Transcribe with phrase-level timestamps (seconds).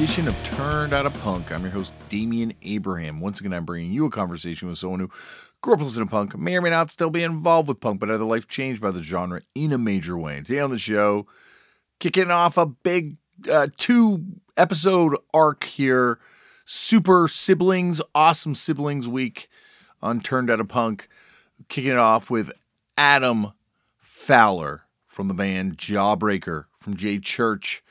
[0.00, 1.52] edition of Turned Out a Punk.
[1.52, 3.20] I'm your host, Damian Abraham.
[3.20, 5.10] Once again, I'm bringing you a conversation with someone who
[5.60, 8.08] grew up listening to punk, may or may not still be involved with punk, but
[8.08, 10.40] had their life changed by the genre in a major way.
[10.40, 11.26] Today on the show,
[11.98, 13.18] kicking off a big
[13.52, 14.24] uh, two
[14.56, 16.18] episode arc here
[16.64, 19.50] Super Siblings, Awesome Siblings Week
[20.00, 21.08] on Turned Out a Punk.
[21.68, 22.52] Kicking it off with
[22.96, 23.52] Adam
[24.02, 27.84] Pfahler from the band Jawbreaker, from J Church,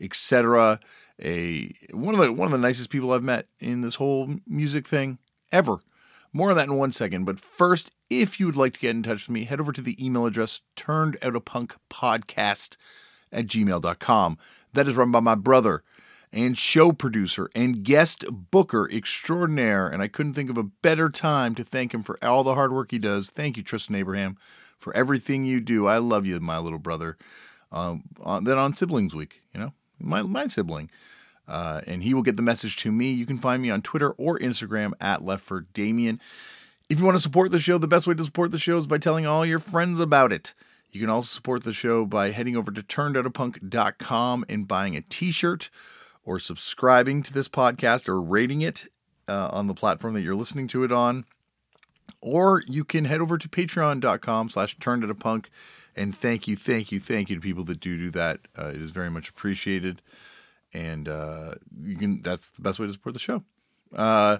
[0.00, 0.78] etc.
[1.22, 4.86] A one of the one of the nicest people I've met in this whole music
[4.86, 5.18] thing
[5.50, 5.78] ever.
[6.32, 7.24] More on that in one second.
[7.24, 9.80] But first, if you would like to get in touch with me, head over to
[9.80, 12.76] the email address turned out a punk podcast
[13.32, 14.38] at gmail.com.
[14.72, 15.82] That is run by my brother
[16.32, 19.88] and show producer and guest booker extraordinaire.
[19.88, 22.72] And I couldn't think of a better time to thank him for all the hard
[22.72, 23.30] work he does.
[23.30, 24.36] Thank you, Tristan Abraham,
[24.76, 25.86] for everything you do.
[25.86, 27.16] I love you, my little brother.
[27.72, 30.90] Um, on, then on Siblings Week, you know, my, my sibling.
[31.48, 33.12] Uh, and he will get the message to me.
[33.12, 36.20] You can find me on Twitter or Instagram at Left for Damien.
[36.88, 38.86] If you want to support the show, the best way to support the show is
[38.86, 40.54] by telling all your friends about it.
[40.90, 45.70] You can also support the show by heading over to turnedoutapunk.com and buying a t-shirt
[46.24, 48.86] or subscribing to this podcast or rating it
[49.28, 51.24] uh, on the platform that you're listening to it on.
[52.20, 55.46] Or you can head over to patreon.com slash turnedoutofpunk
[55.96, 58.40] and thank you, thank you, thank you to people that do do that.
[58.56, 60.02] Uh, it is very much appreciated.
[60.72, 63.42] And uh, you can that's the best way to support the show.
[63.94, 64.38] Uh,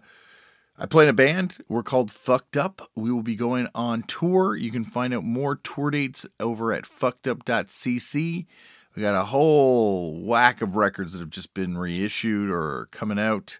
[0.78, 1.58] I play in a band.
[1.68, 2.90] We're called Fucked Up.
[2.94, 4.54] We will be going on tour.
[4.54, 8.46] You can find out more tour dates over at fuckedup.cc.
[8.94, 13.58] We got a whole whack of records that have just been reissued or coming out,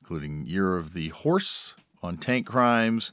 [0.00, 3.12] including Year of the Horse on Tankcrimes,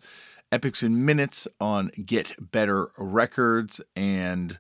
[0.52, 4.60] Epics in Minutes on Get Better Records, and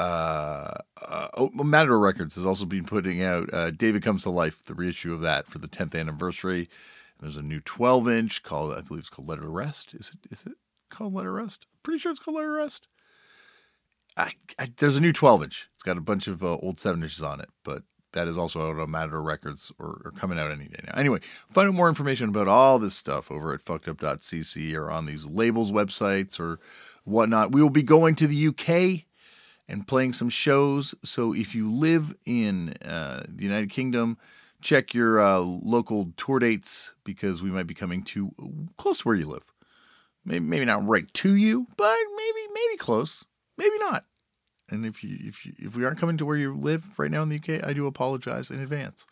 [0.00, 4.64] uh, uh, oh, Matador Records has also been putting out uh, David Comes to Life,
[4.64, 6.70] the reissue of that for the 10th anniversary.
[7.20, 9.92] There's a new 12 inch called, I believe it's called Letter Rest.
[9.92, 10.52] Is it, is it
[10.88, 11.66] called Let It Rest?
[11.82, 12.88] Pretty sure it's called Letter Rest.
[14.16, 15.68] I, I, there's a new 12 inch.
[15.74, 18.70] It's got a bunch of uh, old 7 inches on it, but that is also
[18.70, 20.94] out on Matador Records or, or, coming out any day now.
[20.96, 25.26] Anyway, find out more information about all this stuff over at fuckedup.cc or on these
[25.26, 26.58] labels websites or
[27.04, 27.52] whatnot.
[27.52, 29.09] We will be going to the UK
[29.70, 30.94] and playing some shows.
[31.02, 34.18] So if you live in uh, the United Kingdom,
[34.60, 38.32] check your uh, local tour dates because we might be coming to
[38.76, 39.44] close to where you live.
[40.24, 43.24] Maybe maybe not right to you, but maybe maybe close,
[43.56, 44.04] maybe not.
[44.68, 47.22] And if you if you, if we aren't coming to where you live right now
[47.22, 49.06] in the UK, I do apologize in advance.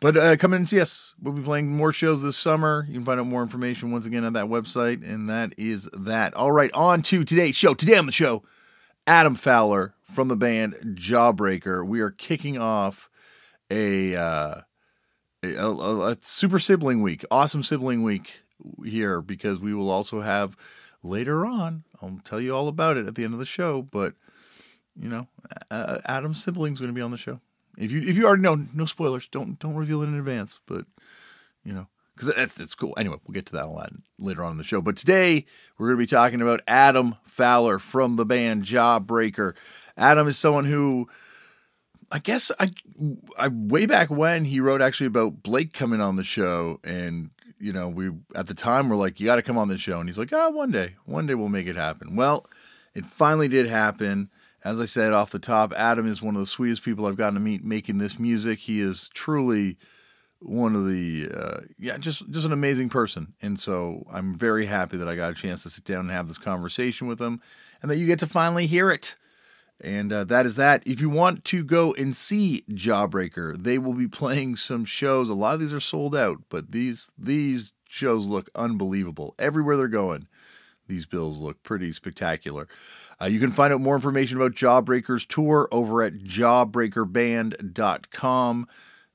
[0.00, 1.14] But uh, come in and see us.
[1.22, 2.84] We'll be playing more shows this summer.
[2.88, 6.34] You can find out more information once again on that website, and that is that.
[6.34, 7.72] All right, on to today's show.
[7.72, 8.42] Today on the show,
[9.06, 11.86] Adam Pfahler from the band Jawbreaker.
[11.86, 13.10] We are kicking off
[13.70, 14.60] a, uh,
[15.42, 18.42] a, a, a, super sibling week, awesome sibling week
[18.84, 20.56] here because we will also have
[21.02, 21.84] later on.
[22.00, 24.14] I'll tell you all about it at the end of the show, but
[24.96, 25.28] you know,
[25.70, 27.40] uh, Adam's sibling's going to be on the show.
[27.76, 29.28] If you if you already know, no spoilers.
[29.28, 30.86] Don't don't reveal it in advance, but
[31.64, 32.94] you know, because it's, it's cool.
[32.96, 34.80] Anyway, we'll get to that a lot later on in the show.
[34.80, 35.46] But today
[35.78, 39.54] we're going to be talking about Adam Pfahler from the band Jawbreaker.
[39.96, 41.08] Adam is someone who,
[42.10, 42.70] I guess, I,
[43.38, 47.72] I way back when he wrote actually about Blake coming on the show, and you
[47.72, 50.08] know, we at the time were like, you got to come on the show, and
[50.08, 52.16] he's like, ah, oh, one day, one day we'll make it happen.
[52.16, 52.46] Well,
[52.94, 54.30] it finally did happen.
[54.62, 57.34] As I said off the top, Adam is one of the sweetest people I've gotten
[57.34, 58.60] to meet making this music.
[58.60, 59.76] He is truly
[60.44, 63.34] one of the uh, yeah just just an amazing person.
[63.40, 66.28] And so i'm very happy that i got a chance to sit down and have
[66.28, 67.40] this conversation with him
[67.80, 69.16] and that you get to finally hear it.
[69.80, 70.82] And uh, that is that.
[70.86, 75.28] If you want to go and see jawbreaker they will be playing some shows.
[75.28, 79.34] A lot of these are sold out but these these shows look unbelievable.
[79.38, 80.28] Everywhere they're going
[80.86, 82.68] these bills look pretty spectacular.
[83.20, 88.68] Uh, you can find out more information about jawbreaker's tour over at jawbreakerband.com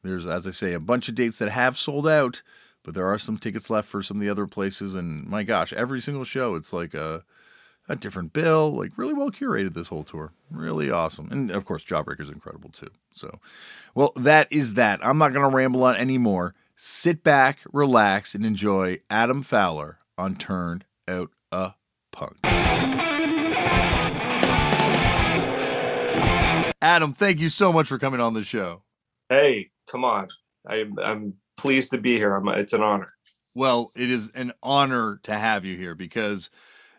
[0.04, 2.42] there's, as I say, a bunch of dates that have sold out,
[2.84, 4.96] but there are some tickets left for some of the other places.
[4.96, 7.24] And my gosh, every single show, it's like a,
[7.88, 8.72] a different bill.
[8.72, 10.31] Like really well curated this whole tour.
[10.50, 11.28] Really awesome.
[11.31, 12.92] And of course, Jawbreaker's incredible too.
[13.12, 13.40] So,
[13.94, 15.06] well, that is that.
[15.06, 16.56] I'm not going to ramble on anymore.
[16.75, 21.74] Sit back, relax, and enjoy Adam Pfahler on Turned Out a
[22.12, 22.38] Punk.
[26.81, 28.84] Adam, thank you so much for coming on the show.
[29.28, 30.27] Hey, come on.
[30.68, 32.36] I, I'm pleased to be here.
[32.36, 33.13] I'm, it's an honor.
[33.56, 36.50] Well, it is an honor to have you here because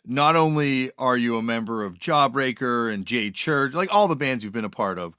[0.04, 4.42] not only are you a member of Jawbreaker and J Church, like all the bands
[4.42, 5.14] you've been a part of,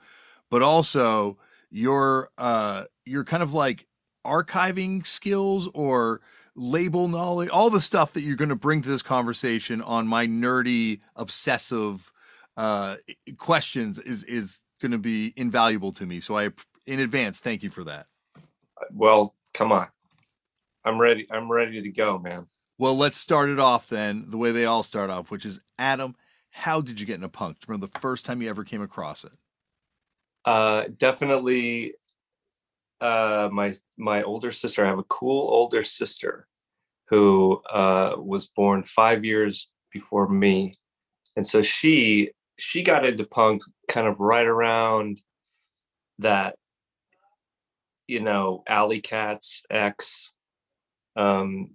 [0.49, 1.37] but also
[1.69, 3.87] your uh your kind of like
[4.25, 6.21] archiving skills or
[6.55, 10.27] label knowledge, all the stuff that you're going to bring to this conversation on my
[10.27, 12.11] nerdy, obsessive
[12.57, 12.97] uh,
[13.37, 16.19] questions is is going to be invaluable to me.
[16.19, 16.49] So I,
[16.91, 18.07] in advance, thank you for that.
[18.91, 19.87] Well, come on,
[20.83, 21.25] I'm ready.
[21.31, 22.47] I'm ready to go, man.
[22.77, 26.15] Well, let's start it off then the way they all start off, which is Adam.
[26.49, 27.57] How did you get into punk?
[27.67, 29.31] Remember the first time you ever came across it?
[30.43, 31.93] Uh, definitely
[32.99, 34.83] uh, my my older sister.
[34.83, 36.47] I have a cool older sister
[37.07, 40.75] who uh, was born five years before me,
[41.35, 45.21] and so she she got into punk kind of right around
[46.19, 46.55] that,
[48.11, 50.33] you know, Alley Cats X.
[51.15, 51.69] Um,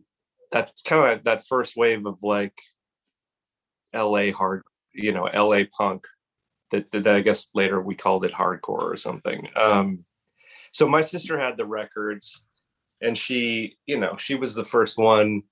[0.52, 2.52] that's kind of that first wave of like
[3.94, 4.32] L.A.
[4.32, 4.62] hard,
[4.92, 5.64] you know, L.A.
[5.64, 6.04] punk.
[6.72, 9.48] That, that I guess later we called it hardcore or something.
[9.56, 10.04] Um,
[10.72, 12.42] so my sister had the records
[13.00, 15.42] and she you know she was the first one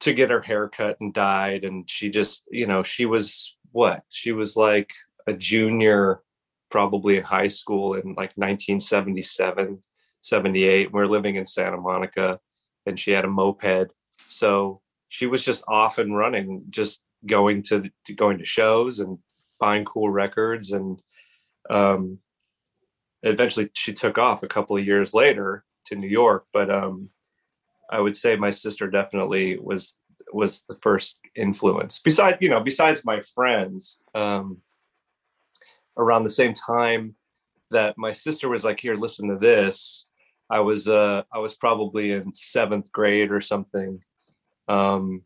[0.00, 4.02] to get her hair cut and dyed and she just you know she was what
[4.10, 4.90] she was like
[5.26, 6.20] a junior
[6.68, 9.80] probably in high school in like 1977
[10.24, 12.38] 78 we we're living in santa monica
[12.86, 13.90] and she had a moped
[14.28, 19.18] so she was just off and running just going to, to going to shows and
[19.60, 21.00] buying cool records and
[21.70, 22.18] um
[23.24, 26.46] eventually she took off a couple of years later to New York.
[26.52, 27.10] But um,
[27.90, 29.96] I would say my sister definitely was
[30.32, 32.00] was the first influence.
[32.00, 34.58] Besides, you know, besides my friends, um,
[35.96, 37.14] around the same time
[37.70, 40.06] that my sister was like, "Here, listen to this."
[40.50, 44.00] I was uh, I was probably in seventh grade or something,
[44.68, 45.22] um,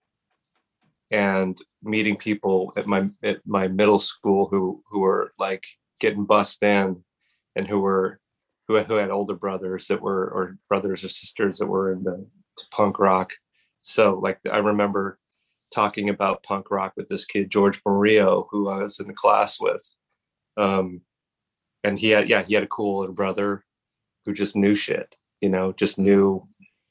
[1.11, 5.65] and meeting people at my at my middle school who who were like
[6.01, 7.03] getting bussed in
[7.57, 8.21] and who were
[8.69, 12.27] who, who had older brothers that were or brothers or sisters that were in the
[12.71, 13.33] punk rock.
[13.83, 15.19] So like I remember
[15.75, 19.61] talking about punk rock with this kid George Murillo, who I was in the class
[19.61, 19.83] with.
[20.57, 21.03] Um,
[21.85, 23.65] and he had yeah he had a cool older brother
[24.29, 26.47] who just knew shit, you know, just knew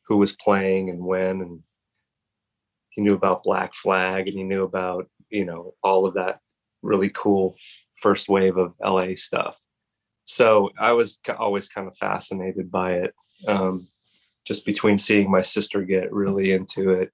[0.07, 1.59] who was playing and when, and
[2.89, 6.39] he knew about Black Flag and he knew about you know all of that
[6.81, 7.55] really cool
[8.01, 9.61] first wave of LA stuff
[10.27, 13.15] so I was always kind of fascinated by it.
[13.47, 13.87] Um,
[14.45, 17.11] just between seeing my sister get really into it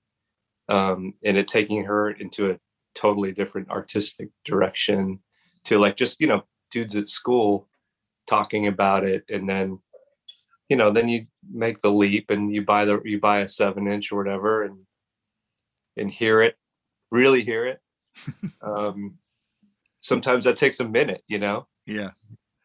[0.70, 2.60] um, and it taking her into a
[2.96, 5.20] totally different artistic direction
[5.66, 7.68] to like just you know dudes at school
[8.28, 9.80] talking about it and then
[10.74, 13.88] you know then you make the leap and you buy the you buy a seven
[13.88, 14.80] inch or whatever and
[15.98, 16.58] and hear it
[17.12, 17.80] really hear it
[18.64, 19.20] um
[20.02, 22.10] sometimes that takes a minute you know yeah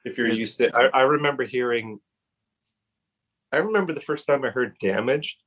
[0.07, 2.01] if you're used to I, I remember hearing
[3.53, 5.43] I remember the first time I heard damaged.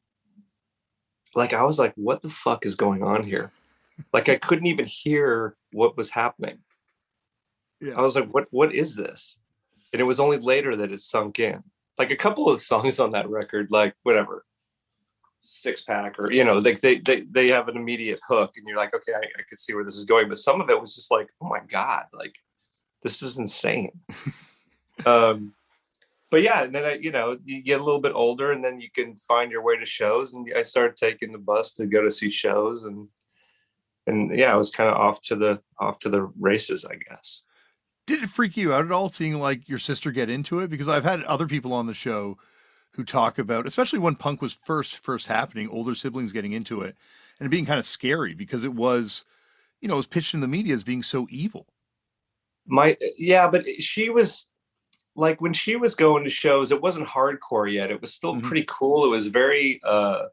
[1.35, 3.51] Like I was like, what the fuck is going on here?
[4.13, 6.59] like I couldn't even hear what was happening.
[7.79, 7.93] Yeah.
[7.97, 9.37] I was like, what what is this?
[9.93, 11.63] And it was only later that it sunk in.
[12.01, 14.43] Like a couple of songs on that record, like whatever,
[15.39, 18.75] six pack or you know, like they they they have an immediate hook, and you're
[18.75, 20.27] like, okay, I, I can see where this is going.
[20.27, 22.33] But some of it was just like, oh my god, like
[23.03, 23.91] this is insane.
[25.05, 25.53] um,
[26.31, 28.81] but yeah, and then I, you know, you get a little bit older, and then
[28.81, 30.33] you can find your way to shows.
[30.33, 33.09] And I started taking the bus to go to see shows, and
[34.07, 37.43] and yeah, I was kind of off to the off to the races, I guess.
[38.07, 40.69] Did it freak you out at all seeing like your sister get into it?
[40.69, 42.37] Because I've had other people on the show
[42.93, 46.95] who talk about, especially when punk was first first happening, older siblings getting into it,
[47.39, 49.23] and it being kind of scary because it was,
[49.79, 51.67] you know, it was pitched in the media as being so evil
[52.67, 54.49] my yeah but she was
[55.15, 58.47] like when she was going to shows it wasn't hardcore yet it was still mm-hmm.
[58.47, 60.23] pretty cool it was very uh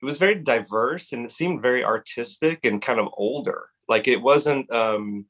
[0.00, 4.20] it was very diverse and it seemed very artistic and kind of older like it
[4.20, 5.24] wasn't um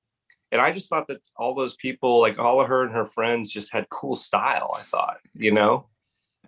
[0.53, 3.51] and i just thought that all those people like all of her and her friends
[3.51, 5.87] just had cool style i thought you know?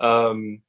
[0.00, 0.62] Um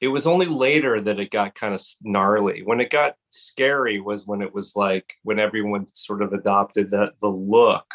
[0.00, 2.62] it was only later that it got kind of gnarly.
[2.62, 7.12] When it got scary was when it was like when everyone sort of adopted that
[7.20, 7.86] the look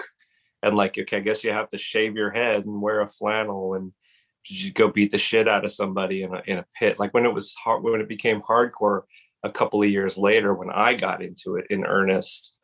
[0.62, 3.74] and like okay i guess you have to shave your head and wear a flannel
[3.74, 3.92] and
[4.48, 7.00] you go beat the shit out of somebody in a, in a pit.
[7.00, 9.02] Like when it was hard when it became hardcore
[9.44, 12.55] a couple of years later when i got into it in earnest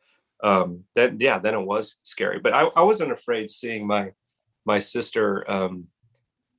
[0.42, 2.40] um then yeah then it was scary.
[2.40, 4.10] But i, I wasn't afraid seeing my
[4.64, 5.86] my sister um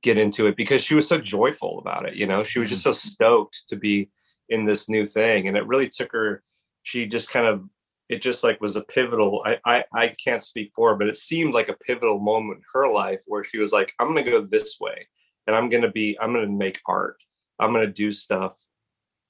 [0.02, 2.44] get into it because she was so joyful about it you know?
[2.44, 2.92] She was just mm-hmm.
[2.92, 4.10] so stoked to be
[4.50, 5.48] in this new thing.
[5.48, 6.42] And it really took her
[6.82, 7.64] she just kind of
[8.10, 11.16] it just like was a pivotal I, I i can't speak for her but it
[11.16, 14.42] seemed like a pivotal moment in her life where she was like i'm gonna go
[14.42, 15.08] this way
[15.46, 17.16] and i'm gonna be i'm gonna make art.
[17.58, 18.60] I'm gonna do stuff.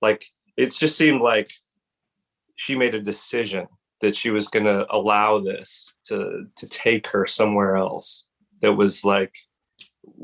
[0.00, 1.50] Like it just seemed like
[2.56, 3.66] she made a decision
[4.04, 8.26] that she was gonna allow this to to take her somewhere else
[8.62, 9.32] that was like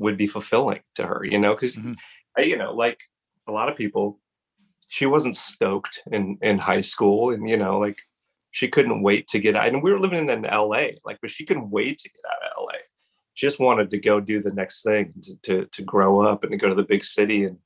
[0.02, 1.96] would be fulfilling to her you know because Mhm.
[2.38, 2.98] you know like
[3.48, 4.20] a lot of people
[4.88, 7.98] she wasn't stoked in in high school and you know like
[8.50, 10.66] she couldn't wait to get out and we were living in la
[11.08, 12.72] like but she couldn't wait to get out of la
[13.34, 16.50] she just wanted to go do the next thing to to, to grow up and
[16.52, 17.56] to go to the big city and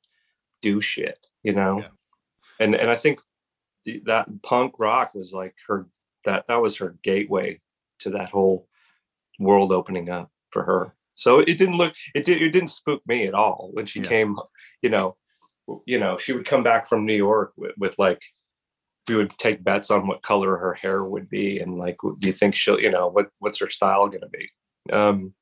[0.63, 1.89] do shit you know Yeah.
[2.63, 3.17] and and i think
[3.85, 5.79] the, that punk rock was like her
[6.25, 7.61] that that was her gateway
[8.01, 8.69] to that whole
[9.39, 13.27] world opening up for her so it didn't look it did it didn't spook me
[13.27, 14.09] at all when she Yeah.
[14.09, 14.37] came
[14.83, 15.17] you know
[15.87, 18.21] you know she would come back from new york with, with like
[19.09, 22.33] we would take bets on what color her hair would be and like do you
[22.33, 24.49] think she'll you know what what's her style going to be
[24.93, 25.33] um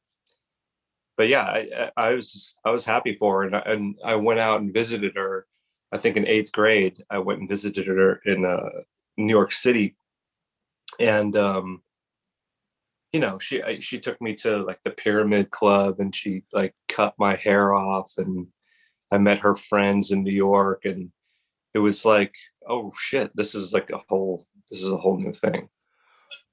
[1.17, 4.41] but yeah I, I was i was happy for her and I, and I went
[4.41, 5.47] out and visited her
[5.93, 8.69] i think in eighth grade i went and visited her in uh,
[9.17, 9.97] new york city
[11.01, 11.83] and um
[13.13, 17.15] you know she she took me to like the pyramid club and she like cut
[17.19, 18.47] my hair off and
[19.13, 21.11] i met her friends in new york and
[21.75, 22.35] it was like
[22.69, 25.69] oh shit this is like a whole this is a whole new thing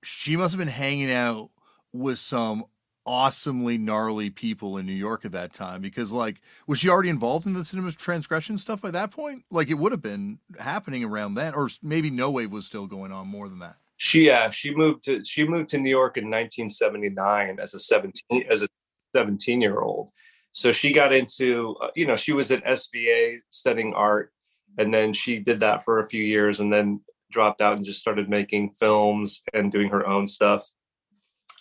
[0.04, 1.50] She must have been hanging out
[1.94, 2.66] with some
[3.06, 7.46] awesomely gnarly people in New York at that time because like was she already involved
[7.48, 9.44] in the cinema transgression stuff by that point?
[9.50, 13.12] Like it would have been happening around then or maybe No Wave was still going
[13.12, 13.78] on more than that.
[14.00, 18.46] She yeah she moved to she moved to new york in 1979 as a 17
[18.50, 18.68] as a
[19.16, 20.10] 17 year old
[20.52, 24.32] so she got into uh, you know she was at sva studying art
[24.78, 27.02] and then she did that for a few years and then
[27.32, 30.68] dropped out and just started making films and doing her own stuff.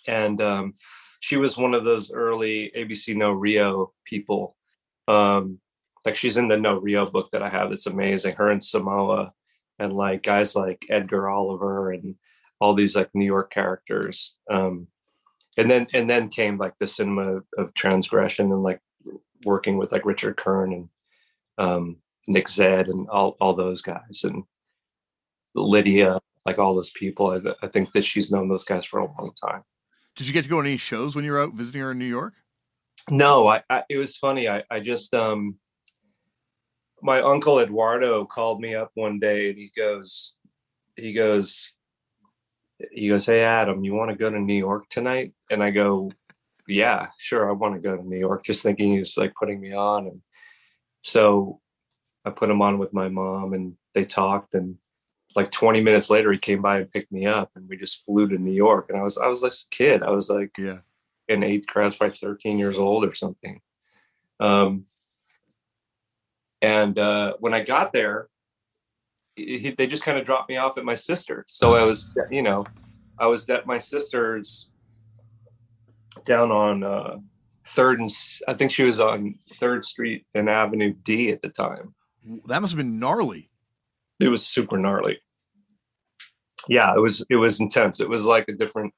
[0.07, 0.73] And um,
[1.19, 4.55] she was one of those early abc no rio people.
[5.07, 5.59] Um,
[6.05, 7.69] like she's in the no rio book that i have.
[7.69, 8.35] That's amazing.
[8.35, 9.33] Her and samoa
[9.77, 12.15] and like guys like edgar oliver and
[12.59, 14.87] all these like new york characters um,
[15.57, 18.79] and then and then came like the cinema of transgression and like
[19.45, 20.89] working with like richard kern and
[21.57, 21.97] um,
[22.27, 24.43] nick zedd and all, all those guys and
[25.55, 29.05] lydia like all those people I, I think that she's known those guys for a
[29.05, 29.63] long time
[30.15, 31.99] Did you get to go on any shows when you were out visiting her in
[31.99, 32.33] New York?
[33.09, 34.47] No, I, I it was funny.
[34.47, 35.55] I, I just um
[37.01, 40.35] my uncle Eduardo called me up one day and he goes
[40.95, 41.73] he goes
[42.91, 45.33] he goes, Hey Adam, you want to go to New York tonight?
[45.51, 46.11] And I go,
[46.67, 49.59] Yeah, sure, I want to go to New York, just thinking he was like putting
[49.59, 50.07] me on.
[50.07, 50.21] And
[51.01, 51.59] so
[52.25, 54.77] I put him on with my mom and they talked and
[55.35, 58.27] like 20 minutes later he came by and picked me up and we just flew
[58.27, 58.87] to New York.
[58.89, 60.03] And I was I was like a kid.
[60.03, 60.79] I was like Yeah.
[61.27, 63.61] in eighth grade, probably 13 years old or something.
[64.39, 64.85] Um,
[66.61, 68.27] and uh, when I got there,
[69.45, 71.45] he, he- they just kind of dropped me off at my sister.
[71.47, 72.65] So I was, you know,
[73.17, 74.69] I was at my sister's
[76.25, 77.17] down on uh,
[77.65, 78.09] Third and
[78.47, 81.93] I think she was on Third Street and Avenue D at the time.
[82.47, 83.49] That must have been gnarly.
[84.19, 85.19] It was super gnarly.
[86.67, 87.23] Yeah, it was.
[87.29, 87.99] It was intense.
[88.01, 88.93] It was like a different.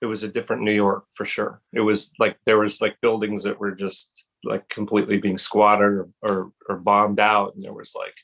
[0.00, 1.60] It was a different New York for sure.
[1.72, 6.08] It was like there was like buildings that were just like completely being squatted or
[6.22, 8.14] or, or bombed out, and there was like,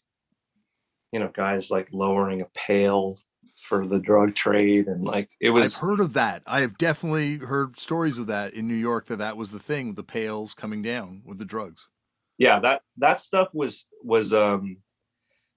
[1.12, 3.18] you know, guys like lowering a pail
[3.56, 5.76] for the drug trade, and like it was.
[5.76, 6.42] I've heard of that.
[6.46, 9.94] I have definitely heard stories of that in New York that that was the thing,
[9.94, 11.88] the pails coming down with the drugs.
[12.38, 14.78] yeah that that stuff was was um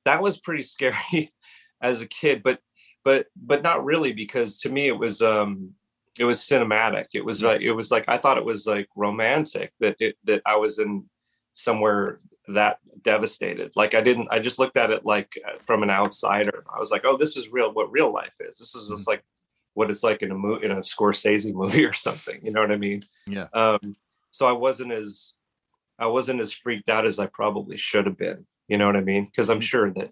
[0.05, 1.31] that was pretty scary
[1.81, 2.59] as a kid but
[3.03, 5.71] but but not really because to me it was um
[6.19, 9.71] it was cinematic it was like it was like i thought it was like romantic
[9.79, 11.03] that it that i was in
[11.53, 16.63] somewhere that devastated like i didn't i just looked at it like from an outsider
[16.75, 19.23] i was like oh this is real what real life is this is just like
[19.75, 22.71] what it's like in a movie in a scorsese movie or something you know what
[22.71, 23.47] i mean Yeah.
[23.53, 23.95] um
[24.31, 25.33] so i wasn't as
[25.99, 28.47] I wasn't as freaked out as I probably should have been.
[28.67, 29.25] You know what I mean?
[29.25, 30.09] Because I'm sure that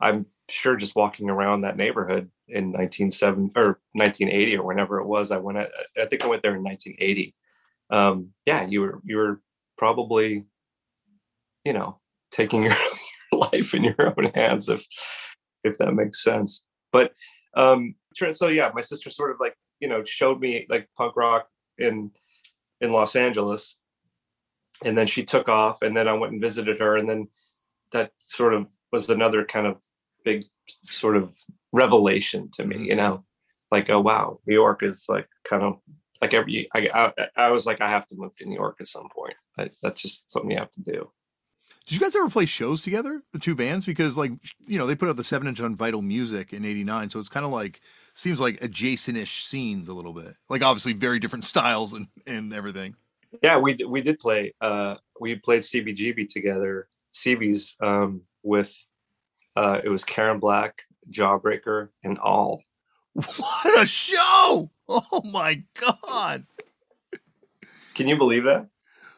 [0.00, 5.30] I'm sure just walking around that neighborhood in 1970 or 1980 or whenever it was,
[5.30, 5.58] I went.
[5.58, 7.34] At, I think I went there in 1980.
[7.90, 9.40] Um, yeah, you were you were
[9.76, 10.46] probably,
[11.64, 11.98] you know,
[12.30, 12.74] taking your
[13.32, 14.84] life in your own hands if
[15.64, 16.64] if that makes sense.
[16.92, 17.12] But
[17.54, 17.94] um,
[18.32, 22.10] so yeah, my sister sort of like you know showed me like punk rock in
[22.80, 23.76] in Los Angeles
[24.84, 27.28] and then she took off and then i went and visited her and then
[27.92, 29.76] that sort of was another kind of
[30.24, 30.44] big
[30.84, 31.36] sort of
[31.72, 32.76] revelation to me.
[32.76, 32.86] Mhm.
[32.86, 33.24] You know,
[33.70, 35.78] like oh wow, New York is like kind of
[36.20, 36.68] like every.
[36.74, 39.34] I I, I was like I have to move to New York at some point.
[39.58, 41.10] I, that's just something you have to do.
[41.86, 43.84] Did you guys ever play shows together, the two bands?
[43.84, 44.32] Because like
[44.66, 47.28] you know they put out the seven inch on Vital Music in '89, so it's
[47.28, 47.80] kind of like
[48.14, 50.36] seems like adjacent-ish scenes a little bit.
[50.48, 52.94] Like obviously very different styles and and everything.
[53.42, 54.54] Yeah, we we did play.
[54.60, 56.88] Uh, we played CBGB together.
[57.12, 58.74] CB's um, with
[59.56, 62.62] uh, it was Karen Black, Jawbreaker, and all.
[63.14, 64.70] What a show!
[64.88, 66.46] Oh my god!
[67.94, 68.68] Can you believe that?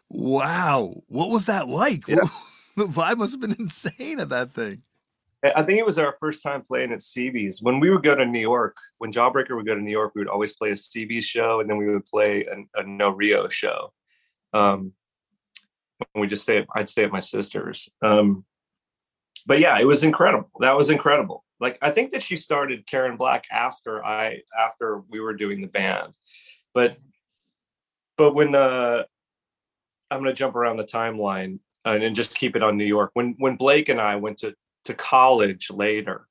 [0.09, 2.06] Wow, what was that like?
[2.09, 2.21] Yeah.
[2.76, 4.82] the vibe must have been insane at that thing.
[5.54, 7.60] I think it was our first time playing at CB's.
[7.60, 10.22] When we would go to New York, when Jawbreaker would go to New York, we
[10.22, 13.48] would always play a CB's show, and then we would play a, a No Rio
[13.48, 13.92] show.
[14.54, 14.92] Um,
[16.14, 16.58] we just stay.
[16.58, 17.90] At, I'd stay at my sister's.
[18.00, 18.46] Um,
[19.46, 20.48] but yeah, it was incredible.
[20.60, 21.44] That was incredible.
[21.60, 25.68] Like I think that she started Karen Black after I after we were doing the
[25.68, 26.16] band,
[26.72, 26.96] but
[28.16, 29.04] but when uh,
[30.10, 33.10] I'm going to jump around the timeline and, and just keep it on New York.
[33.14, 34.54] When when Blake and I went to
[34.86, 36.28] to college later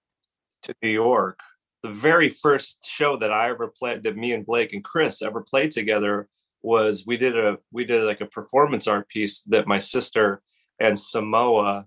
[0.63, 1.39] to New York,
[1.83, 5.41] the very first show that I ever played that me and Blake and Chris ever
[5.41, 6.27] played together
[6.61, 10.41] was we did a we did like a performance art piece that my sister
[10.79, 11.85] and Samoa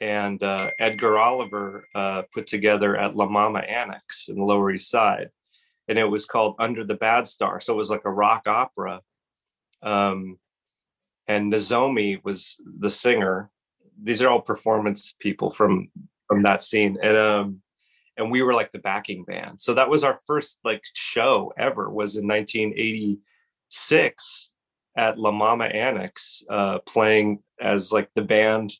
[0.00, 4.88] and uh, Edgar Oliver uh, put together at La Mama Annex in the Lower East
[4.88, 5.30] Side,
[5.88, 7.60] and it was called Under the Bad Star.
[7.60, 9.00] So it was like a rock opera.
[9.82, 10.38] Um,
[11.28, 13.50] and Nozomi was the singer.
[14.02, 15.90] These are all performance people from
[16.26, 17.60] from that scene, and um,
[18.16, 19.62] and we were like the backing band.
[19.62, 21.90] So that was our first like show ever.
[21.90, 24.50] Was in 1986
[24.96, 28.72] at La Mama Annex, uh, playing as like the band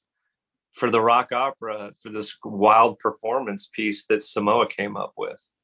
[0.72, 5.48] for the rock opera for this wild performance piece that Samoa came up with.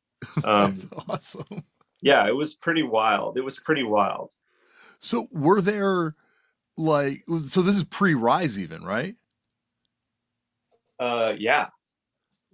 [0.43, 1.65] Um, That's awesome.
[2.01, 3.37] yeah, it was pretty wild.
[3.37, 4.33] It was pretty wild.
[4.99, 6.15] So were there
[6.77, 9.17] like so this is pre-rise even, right?
[10.99, 11.69] Uh, yeah,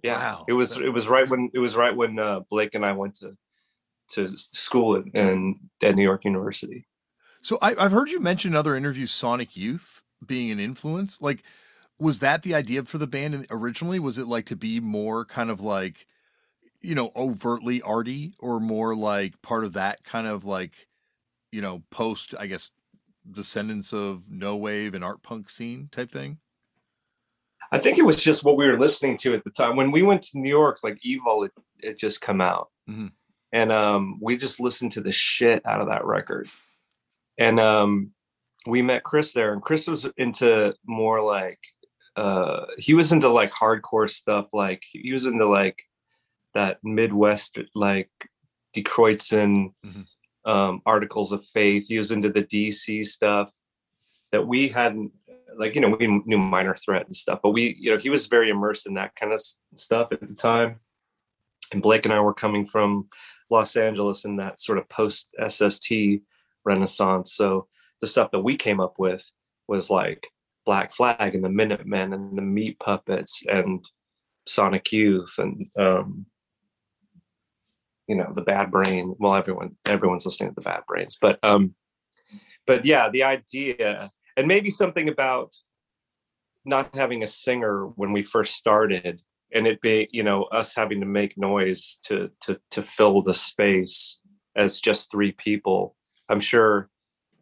[0.03, 0.17] yeah.
[0.17, 0.45] Wow.
[0.47, 3.15] It was it was right when it was right when uh, Blake and I went
[3.15, 3.37] to
[4.11, 6.85] to school at, in, at New York University.
[7.41, 11.21] So I, I've heard you mention in other interviews Sonic Youth being an influence.
[11.21, 11.43] Like,
[11.97, 13.99] was that the idea for the band in- originally?
[13.99, 16.07] Was it like to be more kind of like,
[16.81, 20.87] you know, overtly arty, or more like part of that kind of like,
[21.51, 22.71] you know, post I guess
[23.29, 26.39] descendants of no wave and art punk scene type thing?
[27.71, 29.75] I think it was just what we were listening to at the time.
[29.75, 31.51] When we went to New York, like EVOL it,
[31.85, 32.69] had just come out.
[32.89, 33.11] Mhm.
[33.53, 36.49] And um, we just listened to the shit out of that record.
[37.37, 38.11] And um,
[38.67, 41.59] we met Chris there, and Chris was into more like
[42.17, 44.47] uh, he was into like hardcore stuff.
[44.53, 45.81] Like he was into like
[46.53, 48.09] that Midwest, like
[48.73, 50.05] Die Kreuzen, Mhm.
[50.45, 51.87] Um, articles of faith.
[51.91, 53.51] Was into the DC stuff
[54.31, 55.11] that we hadn't
[55.57, 58.27] like you know we knew minor threat and stuff but we you know he was
[58.27, 59.41] very immersed in that kind of
[59.75, 60.79] stuff at the time
[61.71, 63.07] and blake and i were coming from
[63.49, 66.21] los angeles in that sort of post sst
[66.63, 67.67] renaissance so
[67.99, 69.29] the stuff that we came up with
[69.67, 70.27] was like
[70.65, 73.89] black flag and the minutemen and the meat puppets and
[74.47, 76.25] sonic youth and um
[78.11, 81.73] you know the bad brain well everyone everyone's listening to the bad brains but um
[82.67, 85.55] but yeah the idea and maybe something about
[86.65, 89.21] not having a singer when we first started
[89.53, 93.33] and it be you know us having to make noise to to to fill the
[93.33, 94.19] space
[94.57, 95.95] as just three people
[96.27, 96.89] i'm sure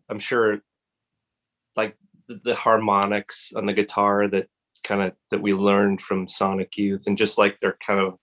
[0.08, 0.60] i'm sure
[1.76, 4.48] like the, the harmonics on the guitar that
[4.84, 8.20] kind of that we learned from sonic youth and just like they're kind of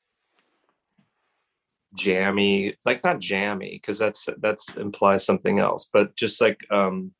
[1.96, 7.12] jammy like not jammy because that's that's implies something else but just like um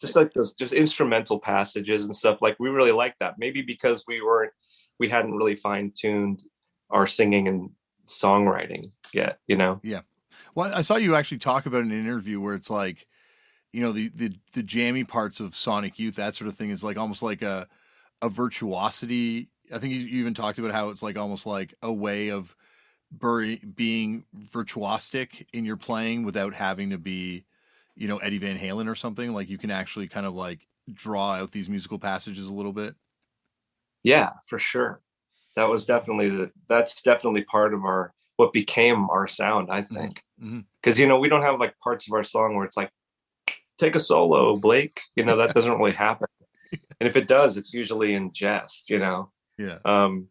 [0.00, 4.04] just like those just instrumental passages and stuff like we really like that maybe because
[4.06, 4.52] we weren't
[4.98, 6.42] we hadn't really fine-tuned
[6.90, 7.70] our singing and
[8.06, 10.00] songwriting yet you know Yeah.
[10.54, 13.06] Well, I saw you actually talk about an interview where it's like,
[13.72, 16.84] you know, the the the jammy parts of Sonic Youth, that sort of thing, is
[16.84, 17.66] like almost like a
[18.22, 19.48] a virtuosity.
[19.72, 22.54] I think you, even talked about how it's like almost like a way of
[23.18, 27.44] being virtuosic in your playing without having to be,
[27.94, 29.32] you know, Eddie Van Halen or something.
[29.32, 32.94] Like you can actually kind of like draw out these musical passages a little bit.
[34.02, 35.00] yeah for sure
[35.56, 40.22] that was definitely the that's definitely part of our what became our sound i think
[40.42, 40.62] mhm.
[40.82, 42.90] because you know we don't have like parts of our song where it's like
[43.78, 46.26] take a solo blake you know that doesn't really happen
[47.00, 49.78] and if it does it's usually in jest you know Yeah.
[49.86, 50.28] um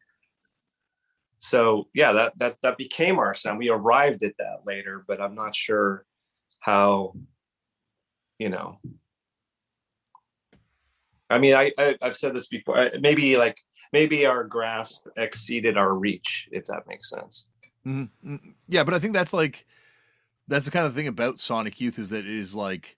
[1.44, 3.60] so yeah, that that that became our sound.
[3.60, 6.06] We arrived at that later, but I'm not sure
[6.62, 7.16] how,
[8.40, 8.80] you know.
[11.30, 12.92] I mean, I, I have said this before.
[13.02, 13.58] Maybe like
[13.92, 17.48] maybe our grasp exceeded our reach, if that makes sense.
[17.86, 18.36] Mm-hmm.
[18.36, 18.50] mm-hmm.
[18.70, 19.66] Yeah, but I think that's like
[20.48, 22.96] that's the kind of thing about Sonic Youth is that it is like,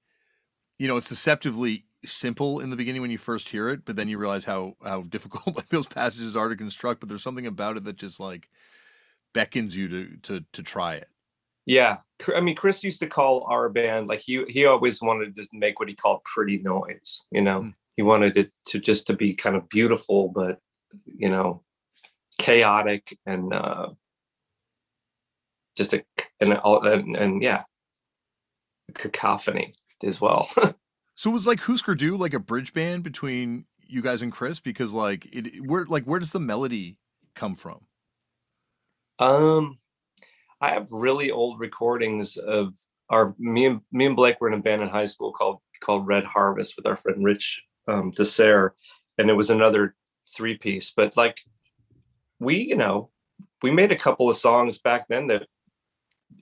[0.77, 4.07] you know, it's deceptively simple in the beginning when you first hear it, but then
[4.07, 6.99] you realize how how difficult like those passages are to construct.
[6.99, 8.49] But there's something about it that just like
[9.33, 11.07] beckons you to to to try it.
[11.65, 11.97] Yeah,
[12.35, 15.79] I mean, Chris used to call our band like he he always wanted to make
[15.79, 17.23] what he called pretty noise.
[17.31, 17.73] You know, mm.
[17.95, 20.59] he wanted it to just to be kind of beautiful, but
[21.05, 21.63] you know,
[22.37, 23.89] chaotic and uh,
[25.75, 26.03] just a
[26.39, 27.63] and, and, and yeah,
[28.93, 30.47] cacophony as well.
[31.15, 34.93] so was like Husker Du like a bridge band between you guys and Chris because
[34.93, 36.97] like it where like where does the melody
[37.35, 37.85] come from?
[39.19, 39.75] Um,
[40.59, 42.73] I have really old recordings of
[43.09, 46.07] our me and me and Blake were in a band in high school called called
[46.07, 48.71] Red Harvest with our friend Rich um, Desser,
[49.17, 49.95] and it was another
[50.35, 50.91] three piece.
[50.91, 51.37] But like
[52.39, 53.09] we, you know,
[53.61, 55.47] we made a couple of songs back then that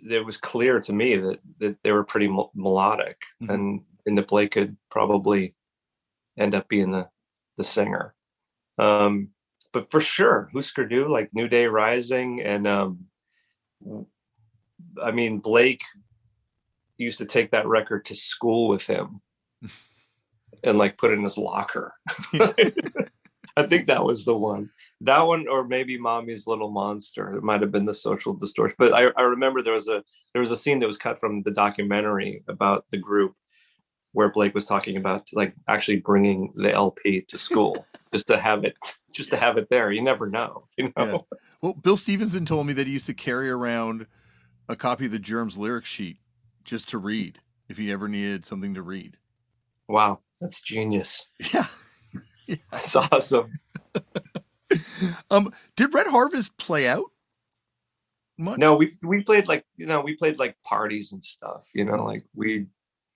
[0.09, 3.53] it was clear to me that that they were pretty melodic, mm-hmm.
[3.53, 5.55] and and that Blake could probably
[6.37, 7.09] end up being the
[7.57, 8.15] the singer.
[8.77, 9.29] Um,
[9.71, 13.05] but for sure, Husker Du, like New Day Rising, and um,
[15.01, 15.83] I mean Blake
[16.97, 19.21] used to take that record to school with him
[20.63, 21.93] and like put it in his locker.
[23.55, 24.69] I think that was the one.
[25.01, 27.35] That one, or maybe Mommy's Little Monster.
[27.35, 28.75] It might have been the social distortion.
[28.79, 31.43] But I, I remember there was a there was a scene that was cut from
[31.43, 33.35] the documentary about the group
[34.13, 38.63] where Blake was talking about like actually bringing the LP to school just to have
[38.63, 38.77] it
[39.11, 39.91] just to have it there.
[39.91, 41.25] You never know, you know.
[41.31, 41.37] Yeah.
[41.61, 44.07] Well, Bill Stevenson told me that he used to carry around
[44.69, 46.17] a copy of the Germs lyric sheet
[46.63, 49.17] just to read if he ever needed something to read.
[49.87, 51.27] Wow, that's genius.
[52.45, 52.59] Yeah.
[52.71, 53.57] That's awesome.
[55.31, 57.05] um, did Red Harvest play out?
[58.37, 58.57] Much?
[58.57, 61.69] No, we we played like you know we played like parties and stuff.
[61.73, 62.65] You know, like we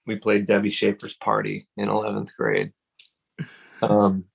[0.08, 2.72] we played Debbie Schaefer's party in eleventh grade,
[3.82, 4.26] um,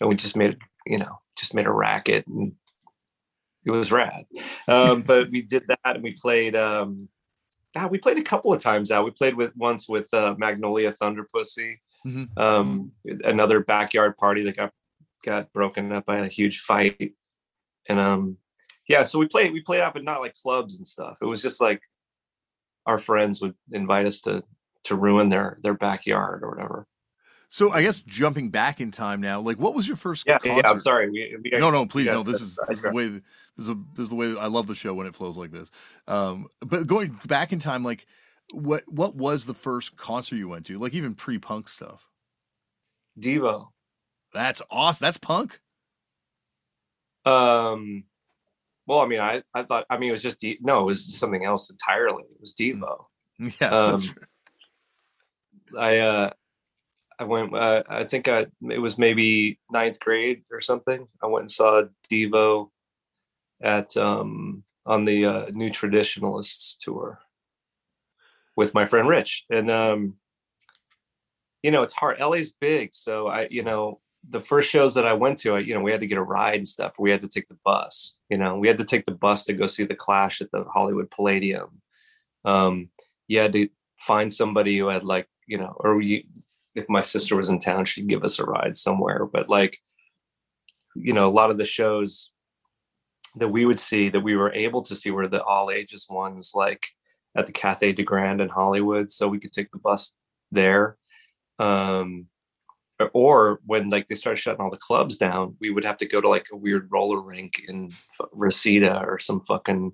[0.00, 2.52] and we just made you know just made a racket and
[3.64, 4.24] it was rad.
[4.66, 6.56] Um, but we did that and we played.
[6.56, 7.08] Um,
[7.76, 9.04] yeah, we played a couple of times out.
[9.04, 12.38] We played with once with uh, Magnolia Thunderpussy mm-hmm.
[12.40, 12.92] um,
[13.24, 14.72] another backyard party that got
[15.24, 17.14] got broken up by a huge fight,
[17.88, 18.36] and um,
[18.88, 21.18] yeah, so we played we played out, but not like clubs and stuff.
[21.20, 21.80] It was just like
[22.86, 24.42] our friends would invite us to
[24.84, 26.86] to ruin their their backyard or whatever.
[27.50, 30.26] So I guess jumping back in time now, like what was your first?
[30.26, 30.62] Yeah, concert?
[30.64, 30.70] yeah.
[30.70, 31.10] I'm sorry.
[31.10, 32.22] We, we no, no, please, no.
[32.22, 33.08] This is this is the way.
[33.08, 33.22] This
[33.58, 35.70] is, a, this is the way I love the show when it flows like this.
[36.06, 38.06] Um, but going back in time, like
[38.52, 40.78] what what was the first concert you went to?
[40.78, 42.06] Like even pre-punk stuff.
[43.18, 43.68] Devo.
[44.32, 45.04] That's awesome.
[45.04, 45.60] That's punk.
[47.24, 48.04] Um
[48.86, 51.18] well, I mean, I, I thought I mean it was just De- no, it was
[51.18, 52.24] something else entirely.
[52.30, 53.04] It was Devo.
[53.60, 53.68] Yeah.
[53.68, 54.02] Um,
[55.76, 56.30] I uh
[57.18, 61.08] I went uh, I think I it was maybe ninth grade or something.
[61.22, 62.70] I went and saw Devo
[63.62, 67.20] at um on the uh, New Traditionalists tour
[68.56, 69.44] with my friend Rich.
[69.50, 70.14] And um,
[71.62, 72.18] you know, it's hard.
[72.20, 75.74] LA's big, so I, you know, the first shows that I went to, I, you
[75.74, 76.94] know, we had to get a ride and stuff.
[76.98, 78.16] We had to take the bus.
[78.30, 80.62] You know, we had to take the bus to go see the Clash at the
[80.62, 81.82] Hollywood Palladium.
[82.44, 82.90] Um,
[83.26, 83.68] you had to
[84.00, 86.22] find somebody who had like, you know, or you,
[86.74, 89.26] if my sister was in town, she'd give us a ride somewhere.
[89.26, 89.78] But like,
[90.94, 92.30] you know, a lot of the shows
[93.36, 96.52] that we would see that we were able to see were the all ages ones,
[96.54, 96.86] like
[97.36, 100.12] at the Cathay de Grande in Hollywood, so we could take the bus
[100.50, 100.96] there.
[101.58, 102.26] Um,
[103.12, 106.20] or when like they started shutting all the clubs down, we would have to go
[106.20, 107.92] to like a weird roller rink in
[108.32, 109.92] Reseda or some fucking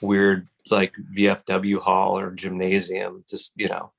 [0.00, 3.92] weird like VFW hall or gymnasium, just you know,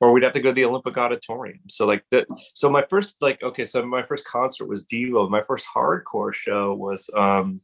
[0.00, 1.60] or we'd have to go to the Olympic Auditorium.
[1.68, 2.26] So like that.
[2.54, 5.28] So my first like okay, so my first concert was Devo.
[5.30, 7.60] My first hardcore show was um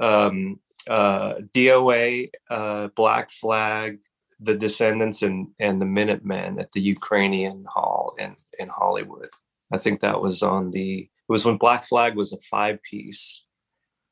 [0.00, 3.98] um uh, DOA, uh, Black Flag,
[4.40, 9.30] the Descendents, and and the Minutemen at the Ukrainian Hall in in Hollywood.
[9.72, 11.02] I think that was on the.
[11.02, 13.44] It was when Black Flag was a five piece,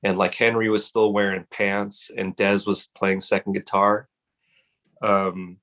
[0.03, 4.09] and like Henry was still wearing pants, and Dez was playing second guitar.
[5.03, 5.59] Um,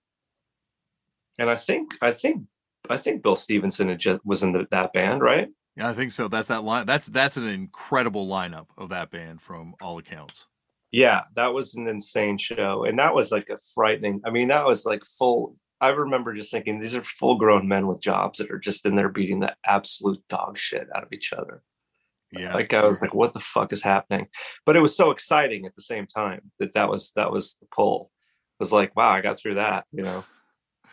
[1.38, 2.44] and I think I think
[2.90, 5.50] I think Bill Stevenson just was in the, that band, right?
[5.76, 6.28] Yeah, I think so.
[6.28, 6.86] That's that line.
[6.86, 10.48] That's that's an incredible lineup of that band from all accounts.
[10.92, 14.22] Yeah, that was an insane show, and that was like a frightening.
[14.26, 15.58] I mean, that was like full.
[15.82, 18.96] I remember just thinking these are full grown men with jobs that are just in
[18.96, 21.62] there beating the absolute dog shit out of each other.
[22.38, 24.28] Yeah, Like I was like, what the fuck is happening?
[24.66, 27.68] But it was so exciting at the same time that that was that was the
[27.74, 28.12] pull.
[28.60, 29.86] It was like, wow, I got through that.
[29.92, 30.24] You know,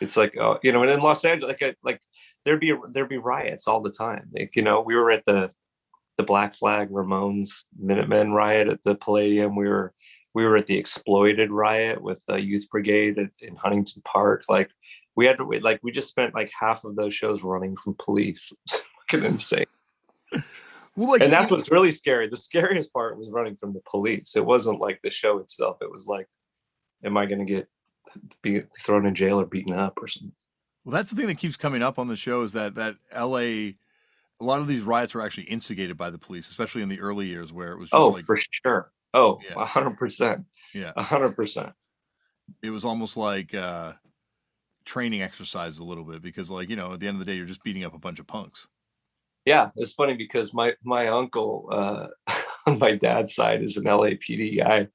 [0.01, 2.01] it's like, oh, you know, and in Los Angeles, like, like
[2.45, 4.29] there'd be there'd be riots all the time.
[4.33, 5.51] Like, you know, we were at the
[6.17, 9.55] the Black Flag Ramones Minutemen riot at the Palladium.
[9.55, 9.93] We were
[10.35, 14.43] we were at the Exploited riot with the Youth Brigade at, in Huntington Park.
[14.49, 14.69] Like
[15.15, 17.95] we had to wait, like we just spent like half of those shows running from
[17.99, 18.53] police.
[19.11, 19.65] Fucking insane.
[20.95, 22.29] Well, like, and that's what's really scary.
[22.29, 24.35] The scariest part was running from the police.
[24.35, 25.77] It wasn't like the show itself.
[25.81, 26.27] It was like,
[27.03, 27.67] am I going to get
[28.41, 30.33] be thrown in jail or beaten up or something?
[30.85, 33.77] Well, that's the thing that keeps coming up on the show is that that L.A.
[34.39, 37.27] A lot of these riots were actually instigated by the police, especially in the early
[37.27, 38.91] years where it was just Oh, like for sure.
[39.13, 39.53] Oh, Yeah.
[39.61, 40.43] a hundred percent.
[40.73, 41.71] yeah, A hundred percent.
[42.61, 43.93] it was almost like uh,
[44.85, 47.37] training exercise a little bit because, like, you know, at the end of the day,
[47.37, 48.67] you're just beating up a bunch of punks.
[49.45, 52.07] Yeah, it's funny because my my uncle uh,
[52.65, 54.87] on my dad's side is an LAPD guy,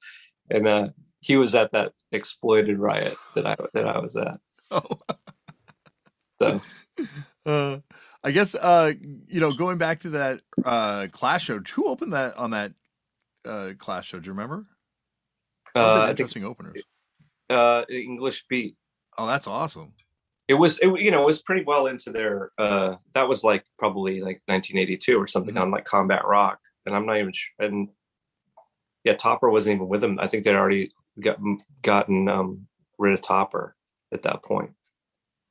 [0.51, 0.89] and uh,
[1.21, 4.41] he was at that exploited riot that I that I was at.
[4.71, 4.83] Oh.
[6.41, 6.61] So
[7.47, 7.79] uh,
[8.23, 8.93] I guess uh,
[9.27, 12.73] you know, going back to that uh, Clash show, who opened that on that
[13.47, 14.21] uh, Clash show?
[14.21, 14.67] Do you remember?
[15.75, 16.83] That was uh, an interesting openers.
[17.51, 18.77] uh, English beat.
[19.17, 19.95] Oh, that's awesome.
[20.49, 23.65] It was it, you know it was pretty well into their uh that was like
[23.79, 25.61] probably like 1982 or something Mhm.
[25.63, 27.89] on like combat rock and i'm not even sure and
[29.05, 31.39] yeah topper wasn't even with them i think they'd already got,
[31.83, 32.67] gotten um
[32.99, 33.77] rid of topper
[34.13, 34.71] at that point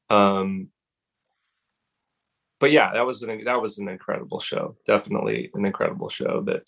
[0.10, 0.70] um
[2.60, 6.64] but yeah that was an that was an incredible show definitely an incredible show that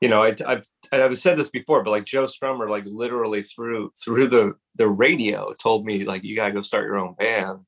[0.00, 3.92] you know I, I've I've said this before, but like Joe Strummer, like literally through
[4.02, 7.60] through the the radio, told me like you gotta go start your own band,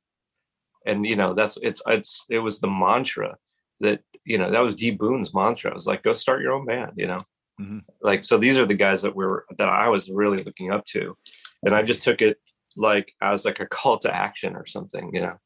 [0.87, 3.37] and you know that's it's it's it was the mantra
[3.81, 5.71] that you know that was D Boon's mantra.
[5.71, 7.19] It was like go start your own band, you know,
[7.61, 7.85] Mhm.
[8.01, 11.17] like so these are the guys that were that I was really looking up to,
[11.63, 12.39] and I just took it
[12.77, 15.37] like as like a call to action or something, you know.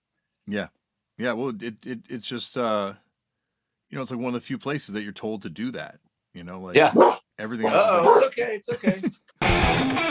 [0.46, 0.68] Yeah,
[1.18, 1.32] yeah.
[1.32, 2.94] Well, it, it it's just uh,
[3.90, 5.98] you know, it's like one of the few places that you're told to do that.
[6.36, 6.92] You know, like Yeah.
[7.38, 7.74] everything else.
[7.86, 8.54] is Oh, like- it's okay.
[8.56, 10.06] It's okay.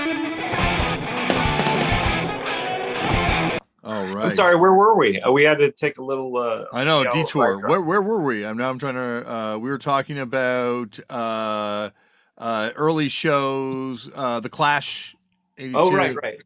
[3.84, 4.26] All right.
[4.26, 4.56] I'm sorry.
[4.56, 5.22] Where were we?
[5.22, 6.36] Uh, we had to take a little.
[6.38, 7.60] uh I know Yeah, I'll detour.
[7.70, 8.44] Where where were we?
[8.44, 9.32] I'm now I'm trying to.
[9.32, 11.92] Uh, we were talking about uh,
[12.40, 15.16] uh, early shows, uh, the Clash.
[15.60, 15.78] 82.
[15.78, 16.42] Oh, right, right,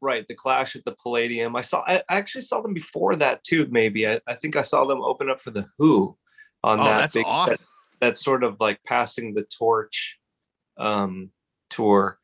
[0.00, 0.28] right.
[0.28, 1.56] The Clash at the Palladium.
[1.56, 1.82] I saw.
[1.88, 3.66] I I actually saw them before that too.
[3.68, 6.16] Maybe I, I think I saw them open up for the Who
[6.62, 7.56] on Oh, that that's big awesome.
[7.56, 7.60] that,
[8.00, 10.18] that sort of like passing the torch
[10.78, 11.30] um,
[11.68, 12.18] tour.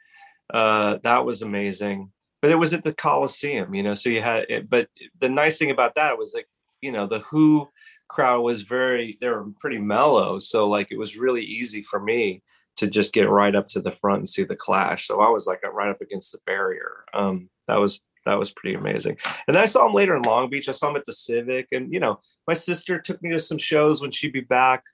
[0.53, 2.11] Uh, that was amazing.
[2.43, 3.95] But it was at the Coliseum, you know.
[3.95, 4.69] So you had it.
[4.69, 6.49] But the nice thing about that was like,
[6.81, 7.69] you know, the Who
[8.09, 9.19] crowd was very.
[9.21, 12.43] They were pretty mellow, so like it was really easy for me
[12.77, 15.07] to just get right up to the front and see the clash.
[15.07, 17.05] So I was like right up against the barrier.
[17.15, 19.17] Um, that was that was pretty amazing.
[19.49, 20.69] And I saw him later in Long Beach.
[20.69, 23.59] I saw him at the Civic, and you know, my sister took me to some
[23.59, 24.85] shows when she'd be back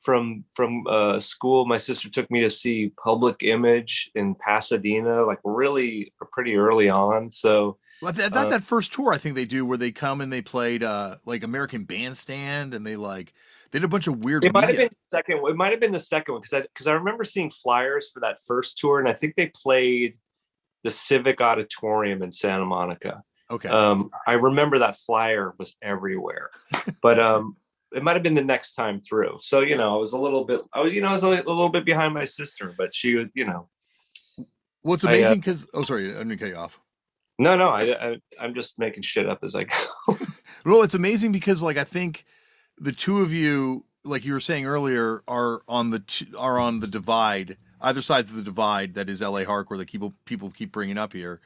[0.00, 1.66] from from uh, school.
[1.66, 7.30] My sister took me to see Public Image in Pasadena, like really pretty early on.
[7.30, 10.20] So Well, that, that's uh, that first tour I think they do where they come
[10.20, 13.32] and they played uh, like American Bandstand and they like
[13.70, 14.44] they did a bunch of weird.
[14.44, 15.40] it might have been the second.
[15.46, 18.20] It might have been the second one because I because I remember seeing flyers for
[18.20, 20.18] that first tour, and I think they played
[20.84, 23.22] the Civic Auditorium in Santa Monica.
[23.50, 23.68] okay.
[23.68, 26.50] Um, I remember that flyer was everywhere,
[27.02, 27.56] but um,
[27.92, 29.38] it might have been the next time through.
[29.40, 31.28] So you know, I was a little bit, I was you know, I was a,
[31.28, 33.68] little bit behind my sister, but she was, you know,
[34.82, 36.80] well, it's uh, amazing because oh, sorry, I didn't cut you off.
[37.38, 40.16] no, no, I, I I'm just making shit up as I go.
[40.64, 42.24] Well, it's amazing because like I think
[42.78, 46.80] the two of you, like you were saying earlier, are on the t- are on
[46.80, 50.72] the divide, either sides of the divide that is LA hardcore that people people keep
[50.72, 51.40] bringing up here,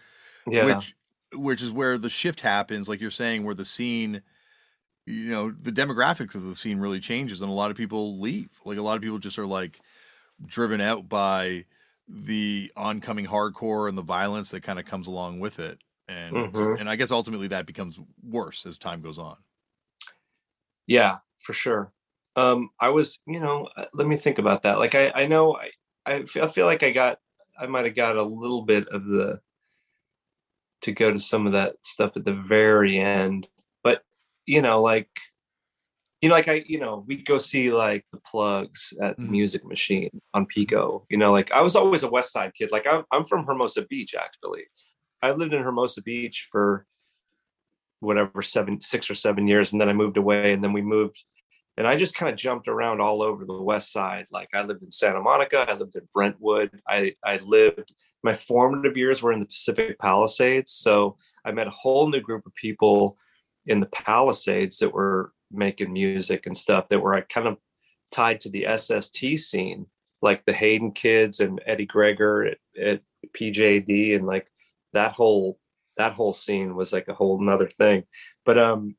[0.47, 0.97] yeah, which
[1.35, 4.23] which is where the shift happens, like you're saying, where the scene,
[5.07, 8.51] you know, the demographics of the scene really changes, and a lot of people leave.
[8.65, 9.81] Like a lot of people just are like
[10.47, 11.67] driven out by
[12.09, 15.81] the oncoming hardcore and the violence that kind of comes along with it.
[16.09, 16.77] And Mhm.
[16.77, 19.39] and I guess ultimately that becomes worse as time goes on.
[20.87, 21.93] yeah, for sure.
[22.37, 24.79] Um, I was, you know, uh, let me think about that.
[24.79, 25.71] Like, I, I know, I,
[26.07, 27.21] I feel, I feel like I got,
[27.59, 29.41] I might have got a little bit of the,
[30.83, 33.49] to go to some of that stuff at the very end,
[34.47, 35.09] you know, like,
[36.21, 39.29] you know, like I, you know, we go see like the Plugz at Mhm.
[39.31, 41.05] Music Machine on Pico.
[41.11, 42.71] You know, like I was always a West Side kid.
[42.71, 44.65] Like I'm, I'm from Hermosa Beach, actually.
[45.21, 46.87] I lived in Hermosa Beach for
[48.01, 51.23] whatever seven, six or seven years, and then I moved away, and then we moved,
[51.77, 54.27] and I just kind of jumped around all over the West Side.
[54.31, 57.95] Like I lived in Santa Monica, I lived in Brentwood, I, I lived.
[58.25, 62.47] My formative years were in the Pacific Palisades, so I met a whole new group
[62.47, 63.17] of people
[63.67, 67.59] in the Palisades that were making music and stuff that were like, kind of
[68.11, 69.87] tied to the SST scene,
[70.21, 73.01] like the Hayden kids and Eddie Greger at, at
[73.37, 74.47] PJD and like
[74.93, 75.59] that whole
[75.97, 78.05] that whole scene was like a whole nother thing.
[78.45, 78.97] But um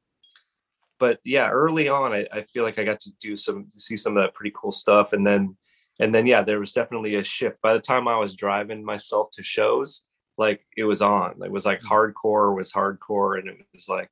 [1.00, 4.18] but yeah, early on I, I feel like I got to do some see some
[4.18, 5.14] of that pretty cool stuff.
[5.14, 5.56] And then
[6.00, 7.62] and then yeah, there was definitely a shift.
[7.62, 10.04] By the time I was driving myself to shows,
[10.38, 11.42] like it was on.
[11.44, 14.12] It was like hardcore was hardcore and it was like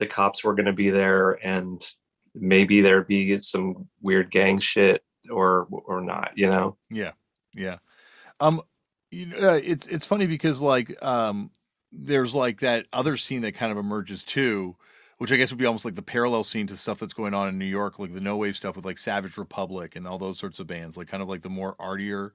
[0.00, 1.86] the cops were going to be there and
[2.34, 7.12] maybe there'd be some weird gang shit or or not you know Yeah,
[7.54, 7.78] yeah.
[8.40, 8.62] Um,
[9.10, 11.50] you know, uh, it's it's funny because like um,
[11.92, 14.76] there's like that other scene that kind of emerges too,
[15.18, 17.48] which I guess would be almost like the parallel scene to stuff that's going on
[17.48, 20.38] in New York, like the no wave stuff with like Savage Republic and all those
[20.38, 22.32] sorts of bands, like kind of like the more artier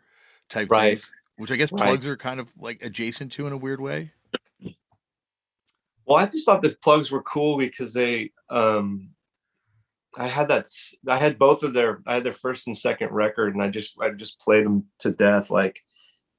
[0.50, 1.00] type Right.
[1.00, 2.00] things, which I guess Right.
[2.00, 4.12] Plugz are kind of like adjacent to in a weird way.
[6.06, 9.10] Well i just thought the plugz were cool because they um
[10.18, 10.68] i had that
[11.08, 13.96] I had both of their i had their first and second record and i just
[14.00, 15.80] i just played them to death like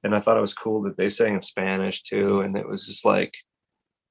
[0.02, 2.86] and i thought it was cool that they sang in spanish too and it was
[2.86, 3.36] just like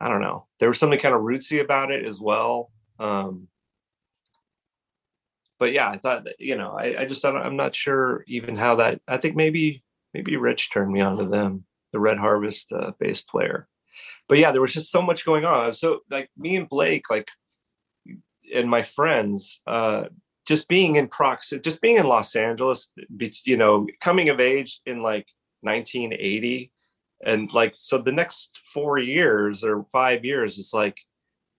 [0.02, 0.46] i don't know.
[0.60, 3.48] There was something kind of rootsy about it as well um
[5.60, 8.76] but yeah i thought that you know i, I just i'm not sure even how
[8.76, 12.92] that i think maybe maybe rich turned me on to them the red harvest uh,
[13.00, 13.68] bass player
[14.28, 15.74] but yeah there was just so much going on.
[15.74, 17.30] So like me and blake like
[18.54, 20.06] and my friends uh
[20.46, 22.92] just being in proximity just being in los angeles
[23.46, 25.28] you know coming of age in like
[25.62, 26.72] 1980
[27.26, 30.98] and like so the next four years or five years it's like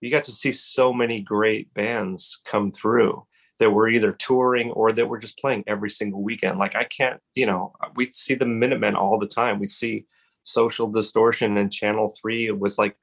[0.01, 3.25] you got to see so many great bands come through
[3.59, 6.59] that were either touring or that were just playing every single weekend.
[6.59, 9.59] Like i can't you know we'd see the minutemen all the time.
[9.59, 10.05] We'd see
[10.47, 12.95] social distortion and channel 3 it was like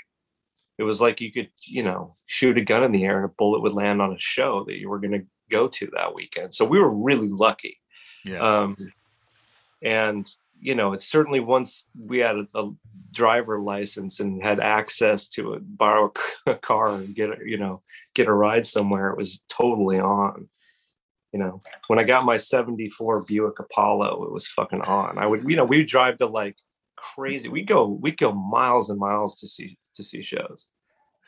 [0.78, 3.34] it was like you could you know shoot a gun in the air and a
[3.36, 6.54] bullet would land on a show that you were going to go to that weekend.
[6.54, 7.78] So we were really lucky.
[8.24, 8.76] Yeah, um,
[9.82, 10.28] and
[10.60, 12.72] you know it's certainly once we had a, a
[13.10, 16.12] driver license and had access to a borrow
[16.46, 17.82] a car and get a, you know
[18.14, 20.48] get a ride somewhere it was totally on.
[21.32, 25.18] You know when i got my 74 buick apollo it was fucking on.
[25.18, 26.56] I would you know we would drive to like
[26.96, 30.68] crazy we go we go miles and miles to see to see shows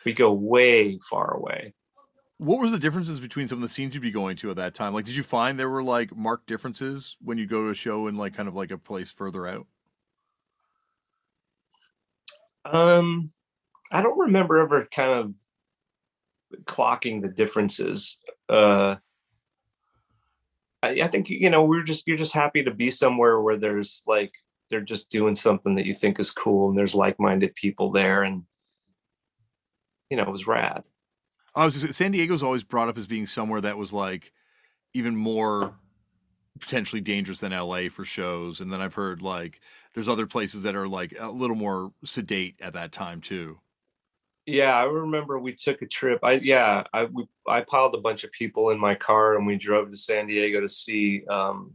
[0.05, 1.75] we go way far away
[2.39, 4.75] what was the differences between some of the scenes you'd be going to at that
[4.75, 4.93] time?
[4.93, 8.09] Like, did you find there were like marked differences when you go to a show
[8.09, 9.67] in like kind of like a place further out?
[12.67, 13.31] Um,
[13.91, 18.19] I don't remember ever kind of clocking the differences.
[18.49, 18.97] Uh,
[20.83, 24.03] I, I think you know we're just you're just happy to be somewhere where there's
[24.07, 24.33] like
[24.71, 28.43] they're just doing something that you think is cool and there's like-minded people there and
[30.11, 30.83] you know it was rad.
[31.55, 34.33] I was just San Diego's always brought up as being somewhere that was like
[34.95, 35.75] even more
[36.59, 39.61] potentially dangerous than LA for shows, and then I've heard like
[39.95, 43.59] there's other places that are like a little more sedate at that time too.
[44.47, 46.21] Yeah, I remember we took a trip.
[46.23, 49.57] I yeah, I we I piled a bunch of people in my car and we
[49.57, 51.75] drove to San Diego to see um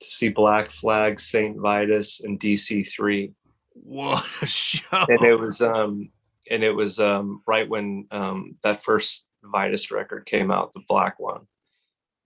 [0.00, 3.32] to see Black Flag, Saint Vitus, and DC three.
[3.72, 5.04] What a show!
[5.08, 6.10] And it was um
[6.50, 11.18] and it was um right when um that first Vitus record came out, the black
[11.18, 11.42] one.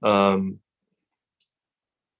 [0.03, 0.61] Um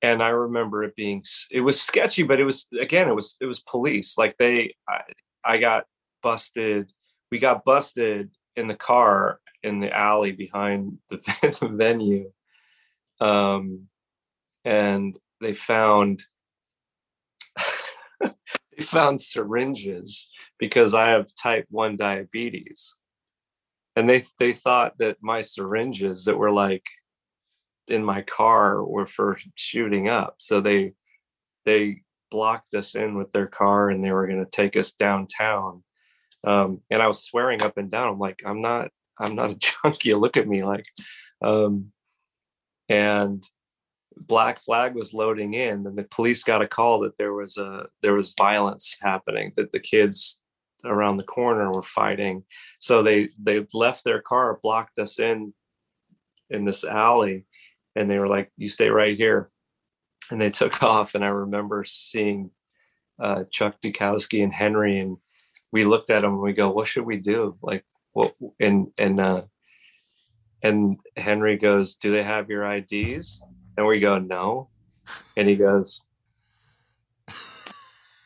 [0.01, 3.47] and I remember it being it was sketchy, but it was again it was it
[3.47, 4.16] was police.
[4.16, 5.03] Like they I,
[5.45, 5.87] I got
[6.22, 6.93] busted
[7.31, 11.16] we got busted in the car in the alley behind the,
[11.61, 12.31] the venue
[13.20, 13.89] um
[14.64, 16.22] and they found
[18.20, 22.95] they found syringes because i have type 1 diabetes
[23.97, 26.86] and they they thought that my syringes that were like
[27.89, 30.93] in my car were for shooting up so they
[31.64, 35.82] they blocked us in with their car and they were going to take us downtown
[36.45, 38.09] um, and I was swearing up and down.
[38.09, 40.14] I'm like, I'm not, I'm not a junkie.
[40.14, 40.86] Look at me, like,
[41.43, 41.93] um,
[42.89, 43.45] and
[44.27, 47.87] Black Flag was loading in, and the police got a call that there was a
[48.03, 49.53] there was violence happening.
[49.57, 50.41] That the kids
[50.85, 52.45] around the corner were fighting.
[52.79, 55.53] So they they left their car, blocked us in
[56.51, 57.47] in this alley
[57.99, 59.51] and they were like you stay right here
[60.31, 62.51] and they took off and i remember seeing
[63.21, 65.16] uh, chuck dukowski and henry and
[65.73, 69.21] we looked at them and we go what should we do like what and and
[69.21, 69.43] uh
[70.62, 73.43] and henry goes do they have your ids
[73.79, 74.68] and we go no.
[75.39, 76.03] And he goes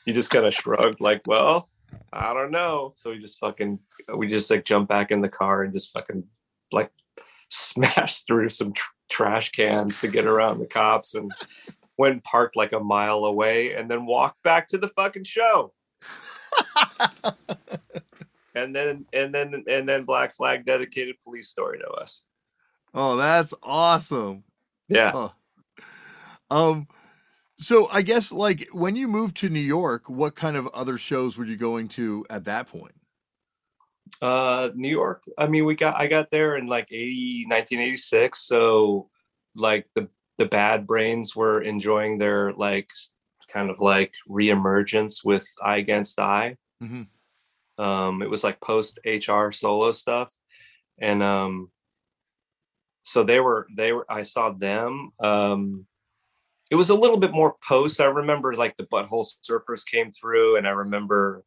[0.05, 1.69] he just kind of shrugged like well
[2.13, 2.93] i don't know.
[2.97, 3.79] So we just fucking
[4.17, 6.25] we just like jump back in the car and just fucking
[6.73, 6.91] like
[7.51, 11.31] smash through some tr- trash cans to get around the cops and
[11.99, 15.73] went parked like a mile away and then walked back to the fucking show.
[18.55, 22.23] And then and then and then black flag dedicated police story to us.
[22.93, 24.45] Oh that's awesome.
[24.89, 25.13] Yeah.
[25.15, 25.33] Oh.
[26.53, 26.89] Um
[27.59, 31.37] so i guess like when you moved to new york what kind of other shows
[31.37, 32.95] were you going to at that point
[34.21, 39.09] uh new york i mean we got i got there in like 80 1986 so
[39.55, 42.91] like the the bad brains were enjoying their like
[43.49, 47.07] kind of like reemergence with I Against I Mhm.
[47.79, 50.35] um it was like post hr solo stuff
[50.99, 51.71] and um
[53.05, 55.87] so they were they were i saw them um
[56.73, 58.01] it was a little bit more post.
[58.01, 61.45] I remember like the butthole surfers came through and i remember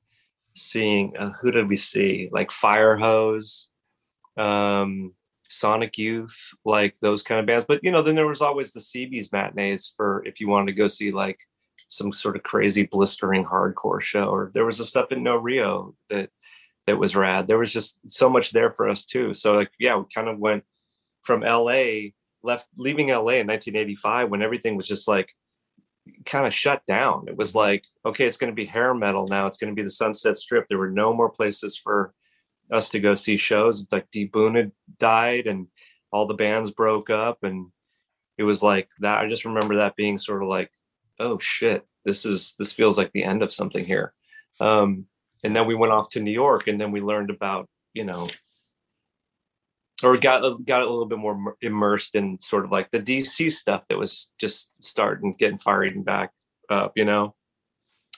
[0.56, 2.30] seeing uh, who did we see?
[2.32, 3.68] Like fIREHOSE
[4.38, 5.14] um
[5.50, 7.66] sonic youth like those kind of bands.
[7.68, 10.78] But you know then there was always the cb's matinees for if you wanted to
[10.80, 11.40] go see like
[11.88, 15.96] some sort of crazy blistering hardcore show or there was the stuff in no rio
[16.10, 16.30] that
[16.86, 17.48] that was rad.
[17.48, 19.34] There was just so much there for us too.
[19.34, 20.64] So like yeah we kind of went
[21.24, 22.12] from la
[22.46, 25.30] left leaving la in 1985 when everything was just like
[26.26, 27.26] kind of shut down.
[27.28, 29.48] It was like okay it's going to be hair metal now.
[29.48, 30.68] It's going to be the sunset strip.
[30.68, 32.14] There were no more places for
[32.72, 33.88] us to go see shows.
[33.92, 35.68] Like D Boon had died and
[36.12, 37.68] all the bands broke up and
[38.38, 39.20] it was like that.
[39.20, 40.72] I just remember that being sort of like
[41.20, 44.14] oh shit this is this feels like the end of something here.
[44.60, 45.08] Um
[45.44, 48.28] and then we went off to new york and then we learned about you know
[50.04, 53.84] or got got a little bit more immersed in sort of like the dc stuff
[53.90, 56.32] that was just starting getting fired back
[56.70, 57.36] up you know?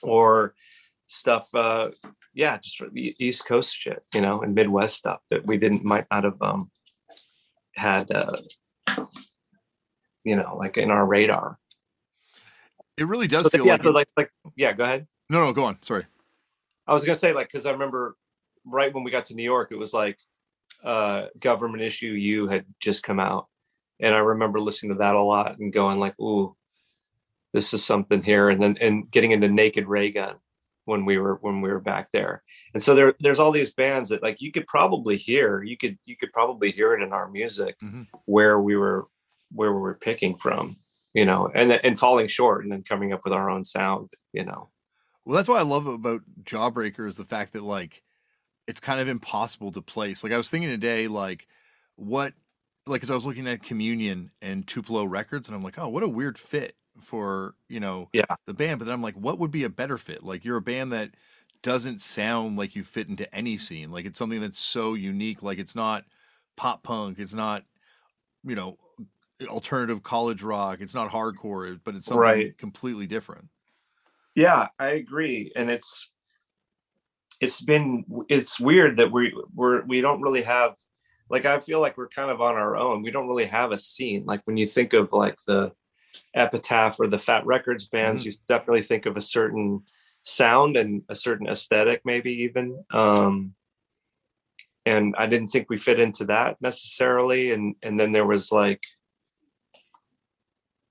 [0.02, 0.54] Or
[1.08, 1.90] stuff uh
[2.34, 5.82] yeah just for the east coast shit you know and midwest stuff that we didn't
[5.82, 6.70] might not have um
[7.74, 8.36] had uh
[10.24, 11.58] you know like in our radar.
[12.96, 15.06] It really does so feel yeah like, so like like yeah go ahead.
[15.30, 16.06] No no go on sorry.
[16.86, 18.16] I was gonna say like because i remember
[18.64, 20.18] right when we got to new york it was like
[20.84, 23.46] uh government issue you had just come out.
[24.00, 26.54] And i remember listening to that a lot and going like ooh
[27.54, 28.50] this is something here.
[28.50, 30.34] And then and getting into naked raygun
[30.84, 32.42] when we were when we were back there.
[32.74, 35.98] And so there there's all these bands that like you could probably hear you could
[36.04, 38.06] you could probably hear it in our music Mhm.
[38.26, 39.06] where we were
[39.50, 40.76] where we were picking from
[41.14, 44.44] you know and and falling short and then coming up with our own sound you
[44.44, 44.68] know.
[45.24, 48.02] Well, that's what I love about Jawbreaker is the fact that like
[48.68, 50.24] it's kind of impossible to place.
[50.24, 51.48] Like I was thinking today, like
[51.96, 52.34] what,
[52.86, 56.04] like as I was looking at Communion and Tupelo Records, and I'm like, oh, what
[56.04, 58.24] a weird fit for you know Yeah.
[58.46, 58.80] the band.
[58.80, 60.24] But then I'm like, what would be a better fit?
[60.24, 61.12] Like you're a band that
[61.62, 63.90] doesn't sound like you fit into any scene.
[63.92, 65.42] Like it's something that's so unique.
[65.42, 66.04] Like it's not
[66.56, 67.20] pop punk.
[67.20, 67.64] It's not
[68.44, 68.78] you know
[69.48, 70.80] alternative college rock.
[70.82, 72.56] It's not hardcore, but it's something Right.
[72.58, 73.48] completely different.
[74.34, 76.10] yeah i agree and it's
[77.40, 80.74] it's been it's weird that we we're we don't really have
[81.30, 83.02] like i feel like we're kind of on our own.
[83.02, 84.24] We don't really have a scene.
[84.24, 85.72] Like when you think of like the
[86.34, 89.82] epitaph or the fat records bands you definitely think of a certain
[90.22, 93.54] sound and a certain aesthetic maybe even um
[94.84, 97.52] and i didn't think we fit into that necessarily.
[97.52, 98.82] And and then there was like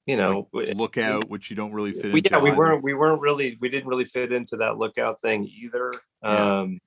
[0.07, 2.29] you know Lookout, which you don't really fit we, into.
[2.31, 2.57] yeah we either.
[2.57, 5.91] weren't we weren't really we didn't really fit into that lookout thing either
[6.23, 6.59] Yeah.
[6.61, 6.79] um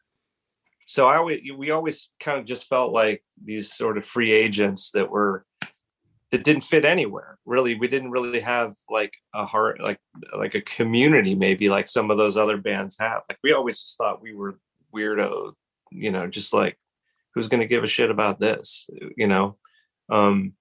[0.86, 4.90] so i always we always kind of just felt like these sort of free agents
[4.92, 5.44] that were
[6.30, 10.00] that didn't fit anywhere really we didn't really have like a heart like
[10.36, 13.98] like a community maybe like some of those other bands have like we always just
[13.98, 14.58] thought we were
[14.94, 15.52] weirdo
[15.92, 16.78] you know just like
[17.34, 19.56] who's going to give a shit about this you know
[20.10, 20.52] um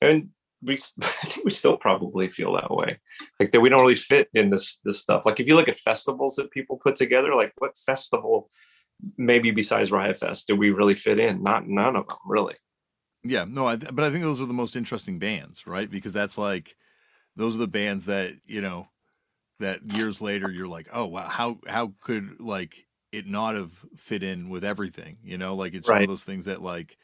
[0.00, 0.28] and
[0.62, 2.98] we I think we still probably feel that way.
[3.38, 5.24] Like that we don't really fit in this this stuff.
[5.26, 8.50] Like if you look at festivals that people put together like what festival
[9.16, 11.42] maybe besides riot fest do we really fit in?
[11.42, 12.56] Not none of them really.
[13.24, 15.90] Yeah, no, I, but I think those are the most interesting bands, right?
[15.90, 16.76] Because that's like
[17.36, 18.88] those are the bands that you know
[19.60, 24.22] that years later you're like, oh wow, how how could like it not have fit
[24.22, 25.18] in with everything?
[25.22, 26.96] You know, like it's one of those things that like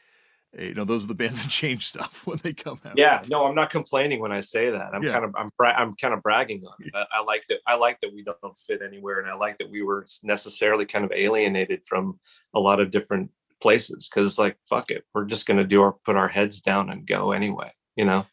[0.58, 2.96] you know, those are the bands that change stuff when they come out.
[2.96, 4.94] Yeah, no, I'm not complaining when I say that.
[4.94, 5.12] I'm Yeah.
[5.12, 6.92] kind of I'm bra- I'm kind of bragging on it.
[6.94, 9.70] I, I like that I like that we don't fit anywhere, and I like that
[9.70, 12.18] we were necessarily kind of alienated from
[12.54, 13.30] a lot of different
[13.60, 17.06] places because like fuck it, we're just gonna do our put our heads down and
[17.06, 17.70] go anyway.
[17.96, 18.26] You know?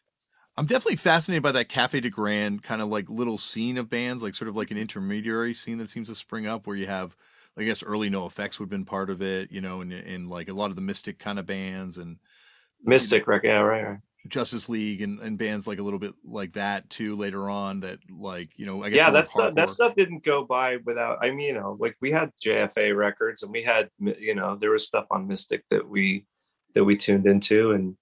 [0.56, 4.22] I'm definitely fascinated by that Cathay de Grande kind of like little scene of bands,
[4.22, 7.16] like sort of like an intermediary scene that seems to spring up where you have,
[7.58, 10.48] I guess, early NOFX would have been part of it, you know, and, and like
[10.48, 12.18] a lot of the Mystic kind of bands and
[12.82, 13.98] Mystic record, yeah, right, right.
[14.28, 17.98] Justice League and, and bands like a little bit like that too later on that
[18.08, 21.30] like, you know, I guess yeah that stuff that stuff didn't go by without i
[21.30, 24.86] mean you know like we had jfa records and we had you know there was
[24.86, 26.24] stuff on mystic that we
[26.74, 27.96] that we tuned into and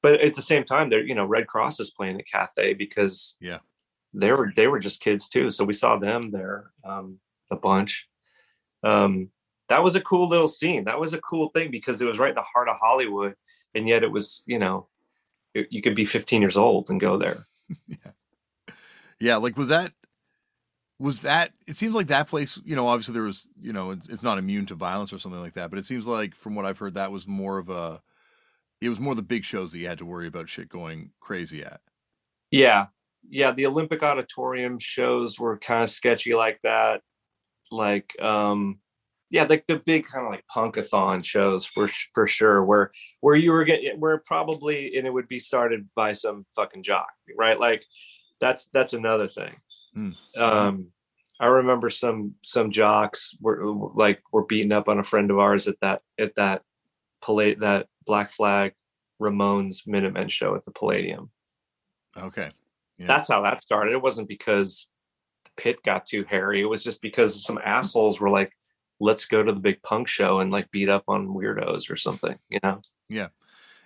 [0.00, 3.36] but at the same time there you know red cross is playing at cathay because
[3.40, 3.58] Yeah.
[4.12, 7.18] they were they were just kids too so we saw them there um
[7.50, 8.08] a bunch
[8.84, 9.28] um
[9.68, 12.30] that was a cool little scene that was a cool thing because it was right
[12.30, 13.34] in the heart of hollywood
[13.74, 14.88] and yet it was you know
[15.54, 17.46] it- you could be 15 years old and go there
[17.88, 18.12] Yeah,
[19.20, 19.36] yeah.
[19.36, 19.92] like was that
[20.98, 24.08] was that it seems like that place, you know, obviously there was, you know, it's,
[24.08, 26.64] it's not immune to violence or something like that, but it seems like from what
[26.64, 28.00] I've heard that was more of a
[28.80, 31.64] it was more the big shows that you had to worry about shit going crazy
[31.64, 31.80] at.
[32.50, 32.86] Yeah.
[33.28, 33.50] Yeah.
[33.52, 37.00] The Olympic Auditorium shows were kind of sketchy like that.
[37.70, 38.78] Like, um,
[39.30, 43.52] yeah, like the big kind of like punkathon shows for for sure, where where you
[43.52, 47.58] were getting where probably and it would be started by some fucking jock, right?
[47.58, 47.84] Like
[48.40, 49.56] that's that's another thing.
[49.94, 50.10] Hmm.
[50.36, 50.86] Um,
[51.40, 55.66] I remember some some jocks were like were beating up on a friend of ours
[55.66, 56.62] at that at that
[57.24, 58.74] Pallad that Black Flag
[59.20, 61.30] Ramones Minutemen show at the Palladium
[62.16, 62.48] Okay.
[62.98, 63.06] Yeah.
[63.06, 63.92] that's how that started.
[63.92, 64.88] It wasn't because
[65.56, 66.60] pit got too hairy.
[66.60, 68.52] It was just because some assholes were like,
[69.00, 72.38] let's go to the big punk show and like beat up on weirdos or something,
[72.48, 72.80] you know?
[73.08, 73.28] Yeah,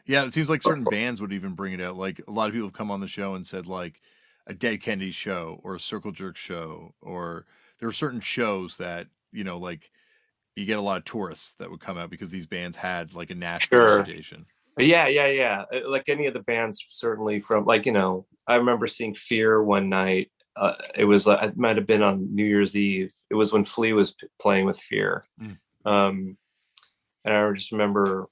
[0.06, 0.24] Yeah.
[0.26, 1.96] it seems like certain bands would even bring it out.
[1.96, 4.00] Like a lot of people have come on the show and said like
[4.46, 7.46] a Dead Kennedy show or a Circle Jerk show, or
[7.80, 9.90] there are certain shows that you know like
[10.56, 13.30] you get a lot of tourists that would come out because these bands had like
[13.30, 13.98] a national Sure.
[13.98, 14.46] reputation.
[14.78, 15.64] Yeah, yeah, yeah.
[15.72, 19.62] Uh, Like any of the bands, certainly from like, you know, I remember seeing Fear
[19.62, 20.30] one night.
[20.58, 23.12] Uh, it was, uh, it might have been on New Year's Eve.
[23.30, 25.22] It was when Flea was p- playing with Fear.
[25.40, 25.56] Mm.
[25.84, 26.36] Um,
[27.24, 28.28] and I just remember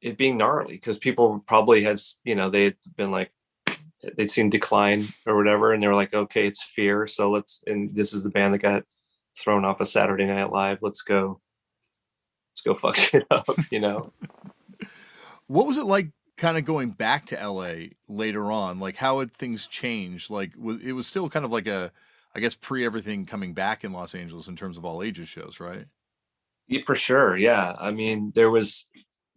[0.00, 3.30] it being gnarly because people probably had, you know, they had been like,
[4.16, 7.06] they'd seen Decline or whatever, and they were like, okay, it's Fear.
[7.06, 8.84] So let's, and this is the band that got
[9.38, 10.78] thrown off a Saturday Night Live.
[10.80, 11.40] Let's go,
[12.52, 14.12] let's go fuck shit up, you know?
[15.46, 18.80] What was it like kind of going back to LA later on?
[18.80, 20.30] Like how had things changed?
[20.30, 21.92] Like it was still kind of like a
[22.34, 25.60] I guess pre everything coming back in Los Angeles in terms of all ages shows,
[25.60, 25.86] right?
[26.68, 27.36] Yeah, for sure.
[27.36, 27.74] Yeah.
[27.78, 28.88] I mean, there was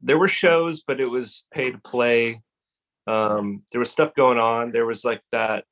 [0.02, 2.42] there were shows, but it was pay to play.
[3.08, 4.72] Um, there was stuff going on.
[4.72, 5.66] There was like that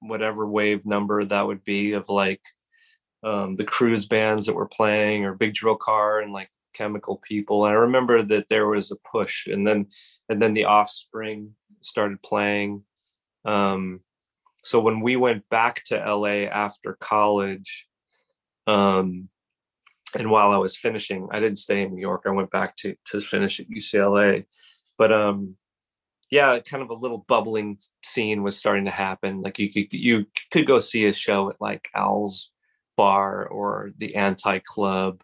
[0.00, 2.42] whatever wave number that would be of like
[3.22, 7.64] um the Cruz bands that were playing or Big Drill Car and like chemical people.
[7.64, 9.86] And I remember that there was a push and then
[10.28, 12.82] and then the offspring started playing.
[13.44, 14.00] Um
[14.62, 17.86] so when we went back to LA after college,
[18.66, 19.28] um
[20.16, 22.22] and while I was finishing, I didn't stay in New York.
[22.26, 24.44] I went back to to finish at UCLA.
[24.98, 25.56] But um
[26.30, 29.40] yeah, kind of a little bubbling scene was starting to happen.
[29.42, 32.50] Like you could you could go see a show at like Al's
[32.96, 35.22] Bar or the Anti Club,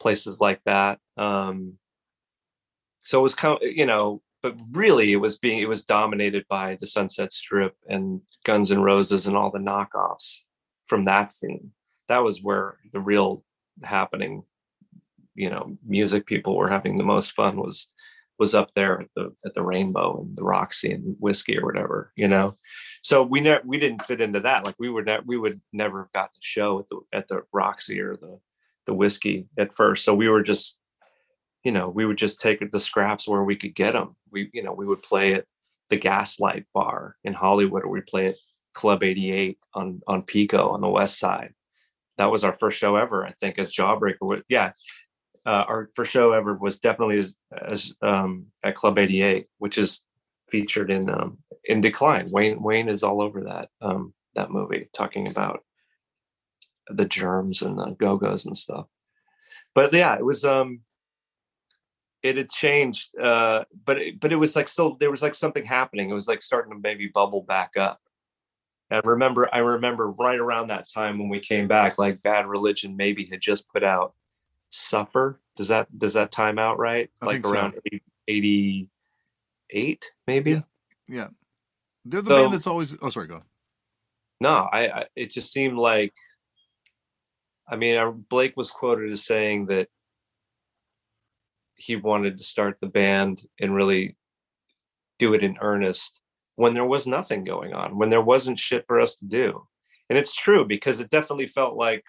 [0.00, 0.98] places like that.
[1.16, 1.74] Um
[2.98, 6.44] so it was kind of you know, but really it was being it was dominated
[6.48, 10.38] by the Sunset Strip and Guns N' Roses and all the knockoffs
[10.86, 11.72] from that scene.
[12.08, 13.44] That was where the real
[13.82, 14.44] happening
[15.34, 17.90] you know music people were having the most fun was
[18.38, 22.12] was up there at the at the rainbow and the roxy and whiskey or whatever
[22.16, 22.54] you know
[23.02, 26.02] so we never we didn't fit into that like we would ne- we would never
[26.02, 28.38] have gotten a show at the at the roxy or the
[28.86, 30.78] the whiskey at first so we were just
[31.64, 34.62] you know we would just take the scraps where we could get them we you
[34.62, 35.44] know we would play at
[35.90, 38.36] the gaslight bar in hollywood or we play at
[38.74, 41.52] club 88 on on pico on the west side
[42.20, 44.16] that was our first show ever, I think, as Jawbreaker.
[44.20, 44.72] With, yeah,
[45.46, 47.34] uh, our first show ever was definitely as,
[47.66, 50.02] as um, at Club 88, which is
[50.50, 52.30] featured in um, in Decline.
[52.30, 55.64] Wayne Wayne is all over that um, that movie, talking about
[56.88, 58.86] the germs and the Go Go's and stuff.
[59.74, 60.80] But yeah, it was um,
[62.22, 65.64] it had changed, uh, but it, but it was like still there was like something
[65.64, 66.10] happening.
[66.10, 68.00] It was like starting to maybe bubble back up.
[68.90, 72.96] I remember I remember right around that time when we came back, like Bad Religion
[72.96, 74.14] maybe had just put out
[74.70, 75.40] Suffer.
[75.56, 77.08] Does that does that time out right?
[77.22, 77.52] I like so.
[77.52, 80.60] around 80, 88 maybe Yeah.
[81.08, 81.28] Yeah.
[82.04, 83.44] They're the So- band that's always oh sorry, go on.
[84.40, 86.14] no I, I it just seemed like
[87.70, 89.88] i mean uh, blake was quoted as saying that
[91.80, 94.16] he wanted to start the band and really
[95.18, 96.20] do it in earnest
[96.56, 99.66] when there was nothing going on when there wasn't shit for us to do.
[100.08, 102.04] And it's true because it definitely felt like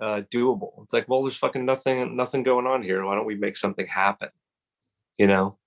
[0.00, 0.82] uh doable.
[0.84, 3.04] It's like well there's fucking nothing nothing going on here.
[3.04, 4.28] Why don't we make something happen?
[5.16, 5.58] You know?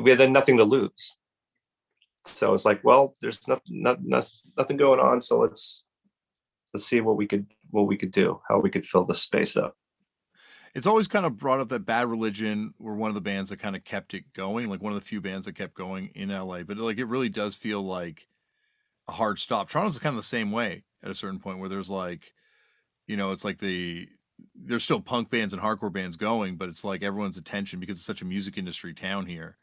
[0.00, 1.16] We had nothing to lose
[2.28, 5.84] so it's like well there's nothing not, not, nothing going on so let's
[6.74, 9.56] let's see what we could what we could do how we could fill the space
[9.56, 9.76] up
[10.74, 13.58] It's always kind of brought up that Bad Religion were one of the bands that
[13.58, 16.28] kind of kept it going, like one of the few bands that kept going in
[16.28, 16.62] LA.
[16.62, 18.28] But like it really does feel like
[19.08, 19.68] a hard stop.
[19.68, 22.32] Toronto's kind of the same way at a certain point where there's like,
[23.06, 24.08] you know, it's like the
[24.54, 28.06] there's still punk bands and hardcore bands going, but it's like everyone's attention because it's
[28.06, 29.56] such a music industry town here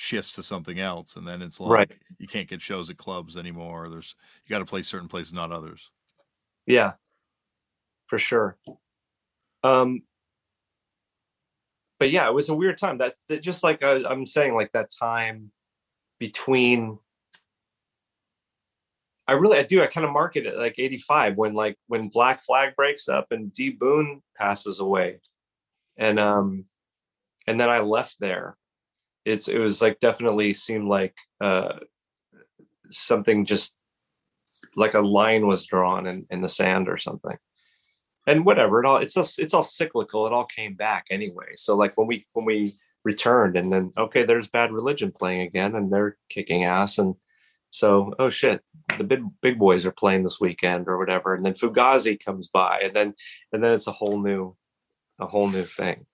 [0.00, 1.92] shifts to something else, and then it's like Right.
[2.18, 3.88] you can't get shows at clubs anymore.
[3.88, 4.14] There's
[4.46, 5.90] you got to play certain places, not others.
[6.66, 6.92] yeah
[8.06, 8.56] for sure
[9.64, 10.02] um
[11.98, 14.72] but yeah it was a weird time that, that just like I, i'm saying like
[14.72, 15.50] that time
[16.18, 16.98] between
[19.26, 22.40] i really i do i kind of market it like 85 when like when black
[22.40, 25.20] flag breaks up and d boon passes away
[25.98, 26.64] and um
[27.46, 28.56] and then i left there
[29.28, 31.74] it's it was like definitely seemed like uh
[32.90, 33.74] something just
[34.76, 37.36] like a line was drawn in, in the sand or something.
[38.26, 41.52] And whatever it all it's all it's all cyclical it all came back anyway.
[41.56, 42.72] So like when we when we
[43.04, 47.14] returned and then okay there's bad religion playing again and they're kicking ass and
[47.70, 48.62] so oh shit
[48.98, 51.34] the big big boys are playing this weekend or whatever.
[51.34, 53.14] And then fugazi comes by and then
[53.52, 54.56] and then it's a whole new
[55.18, 56.06] a whole new thing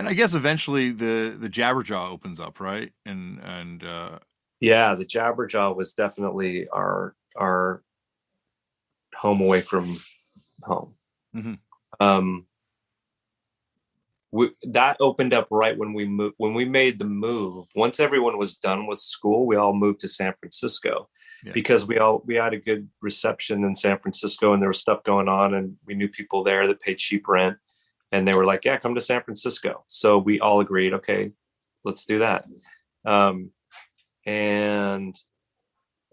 [0.00, 2.90] And I guess eventually the the Jabberjaw opens up, right?
[3.06, 4.18] And and uh
[4.60, 7.82] yeah the jabberjaw was definitely our our
[9.14, 9.98] home away from
[10.62, 10.94] home
[11.34, 11.58] Mhm.
[11.98, 12.46] um
[14.32, 18.36] we, that opened up right when we moved when we made the move once everyone
[18.38, 21.08] was done with school we all moved to san francisco
[21.42, 21.52] Yeah.
[21.52, 25.02] because we all we had a good reception in san francisco and there was stuff
[25.04, 27.56] going on and we knew people there that paid cheap rent
[28.12, 29.84] and they were like yeah come to san francisco.
[29.86, 31.32] So we all agreed okay
[31.84, 32.44] let's do that.
[33.04, 33.50] Um,
[34.26, 35.18] and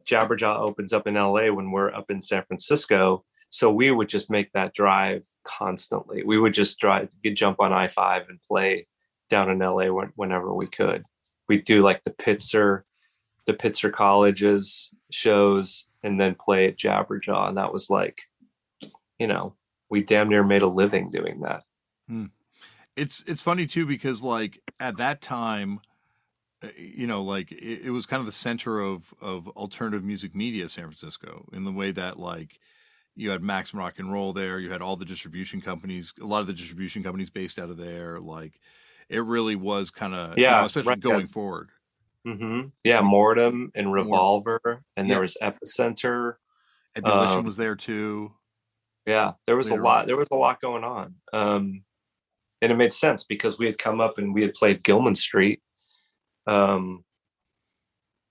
[0.10, 3.24] jabberjaw opens up in la when we're up in san francisco.
[3.50, 6.24] So we would just make that drive constantly.
[6.24, 8.88] We would just drive jump on i5 and play
[9.30, 11.04] down in la when, whenever we could.
[11.48, 12.84] We'd do like the pitzer
[13.46, 17.50] the pitzer colleges shows and then play at jabberjaw.
[17.50, 18.22] And that was like
[19.20, 19.56] you know
[19.90, 21.64] we damn near made a living doing that
[22.96, 25.80] it's it's funny too because like at that time
[26.64, 30.36] uh, you know like it, it was kind of the center of of alternative music
[30.36, 32.60] media san francisco in the way that like
[33.16, 36.42] you had max rock and roll there you had all the distribution companies a lot
[36.42, 38.60] of the distribution companies based out of there like
[39.10, 41.20] it really was kind of Yeah, especially right, yeah.
[41.20, 41.72] going forward
[42.26, 45.22] hmm yeah mordam and revolver and there Yeah.
[45.22, 46.36] was epicenter
[46.96, 48.34] ebullition Um, was there too
[49.06, 50.08] yeah there was a lot on.
[50.08, 51.84] there was a lot going on um
[52.62, 55.62] and it made sense because we had come up and we had played gilman street.
[56.48, 57.04] Um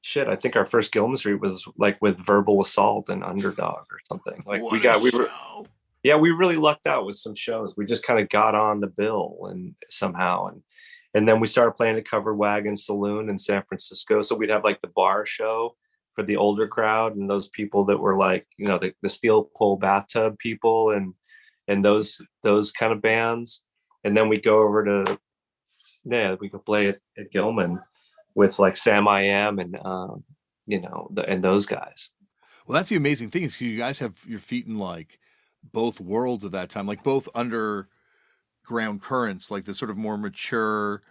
[0.03, 3.99] shit i think our first gilman street was like with verbal assault and underdog or
[4.09, 4.41] something.
[4.47, 5.67] Like What we got we were show.
[6.05, 7.77] yeah we really lucked out with some shows.
[7.77, 10.63] We just kind of got on the bill and somehow and
[11.15, 14.23] and then we started playing at cover wagon saloon in san francisco.
[14.23, 15.75] So we'd have like the bar show
[16.15, 19.51] for the older crowd and those people that were like you know the, the steel
[19.57, 21.15] pole bathtub people and
[21.69, 23.65] and those those kind of bands
[24.07, 25.21] and then we go over to
[26.05, 27.81] yeah we could play at, at gilman
[28.37, 30.25] with like samiam and um
[30.67, 32.11] you know the, and those guys
[32.67, 35.19] Well, that's the amazing thing is you guys have your feet in like
[35.73, 37.89] both worlds at that time, like both underground
[39.03, 41.03] currents, like the sort of more mature,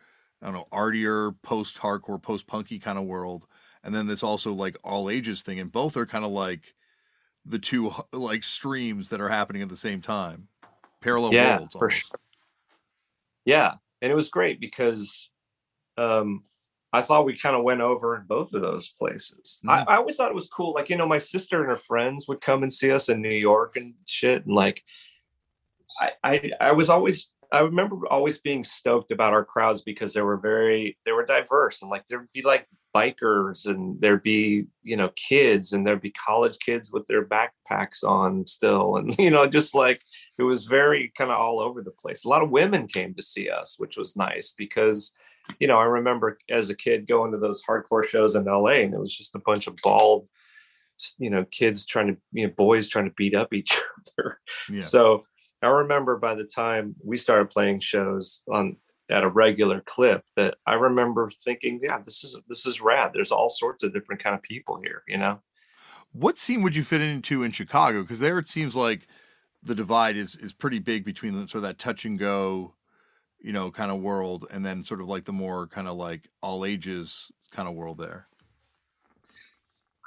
[0.41, 3.47] I don't know, artier, post hardcore, post punky kind of world,
[3.83, 6.75] and then this also like all ages thing, and both are kind of like
[7.45, 10.49] the two like streams that are happening at the same time,
[11.01, 11.75] parallel Yeah, worlds.
[11.77, 12.19] for sure.
[13.45, 15.29] Yeah and it was great because
[15.97, 16.43] um
[16.93, 19.85] i thought we kind of went over in both of those places I, Mhm.
[19.87, 22.41] I always thought it was cool like you know my sister and her friends would
[22.41, 24.83] come and see us in new york and shit and like
[26.01, 30.21] i i, I was always i remember always being stoked about our crowds because they
[30.21, 34.95] were very they were diverse and like there'd be like bikers and there'd be you
[34.95, 38.95] know kids and there'd be college kids with their backpacks on still.
[38.95, 40.01] And you know just like
[40.37, 42.23] it was very kind of all over the place.
[42.23, 45.13] A lot of women came to see us which was nice because
[45.59, 48.93] you know i remember as a kid going to those hardcore shows in la and
[48.93, 50.27] it was just a bunch of bald
[51.19, 53.71] you know kids trying to you know boys trying to beat up each
[54.19, 54.39] other.
[54.69, 54.81] Yeah.
[54.81, 55.23] so
[55.61, 58.77] i remember by the time we started playing shows on
[59.09, 63.11] at a regular clip that I remember thinking, yeah, this is this is rad.
[63.13, 65.39] There's all sorts of different kind of people here, you know.
[66.13, 68.01] What scene would you fit into in Chicago?
[68.01, 69.07] Because there it seems like
[69.61, 72.73] the divide is is pretty big between sort of that touch and go,
[73.39, 76.29] you know, kind of world, and then sort of like the more kind of like
[76.41, 78.27] all ages kind of world there.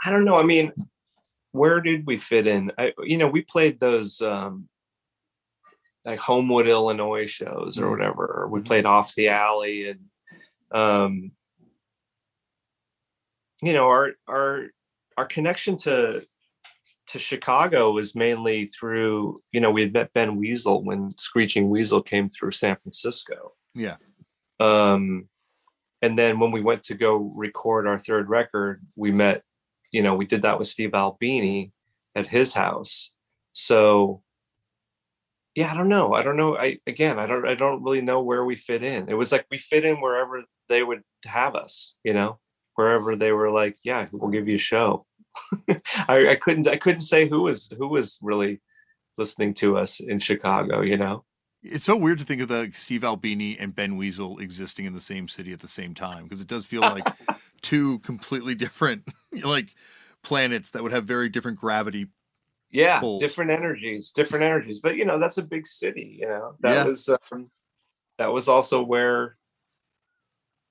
[0.04, 0.38] I don't know.
[0.38, 0.72] I mean,
[1.52, 2.72] where did we fit in?
[2.78, 4.68] I, you know, we played those um,
[6.08, 7.90] like Homewood, Illinois shows or mm.
[7.90, 8.24] whatever.
[8.24, 8.66] Or we mm-hmm.
[8.66, 10.00] played off the alley and
[10.70, 11.32] um
[13.62, 14.66] you know our our
[15.16, 16.26] our connection to
[17.08, 22.02] to Chicago was mainly through, you know, we had met Ben Weasel when Screeching Weasel
[22.02, 23.52] came through San Francisco.
[23.74, 23.96] Yeah.
[24.60, 25.28] Um
[26.00, 29.42] and then when we went to go record our third record, we met,
[29.90, 31.72] you know, we did that with Steve Albini
[32.14, 33.10] at his house.
[33.52, 34.22] So
[35.58, 36.14] yeah, I don't know.
[36.14, 36.56] I don't know.
[36.56, 39.08] I again, I don't I don't really know where we fit in.
[39.08, 42.38] It was like we fit in wherever they would have us, you know,
[42.76, 45.04] wherever they were like, yeah, we'll give you a show.
[46.06, 48.60] I, I couldn't I couldn't say who was who was really
[49.16, 51.24] listening to us in Chicago, you know.
[51.64, 55.00] It's so weird to think of the Steve Albini and Ben Weasel existing in the
[55.00, 57.04] same city at the same time because it does feel like
[57.62, 59.08] two completely different
[59.42, 59.74] like
[60.22, 62.06] planets that would have very different gravity
[62.70, 66.74] yeah different energies different energies but you know that's a big city you know that
[66.74, 66.84] yeah.
[66.84, 67.50] was um,
[68.18, 69.36] that was also where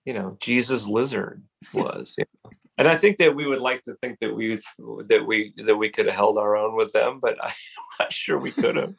[0.05, 1.41] you know jesus lizard
[1.73, 2.51] was you know?
[2.77, 4.59] and i think that we would like to think that we
[5.05, 7.51] that we that we could have held our own with them but i'm
[7.99, 8.93] not sure we could have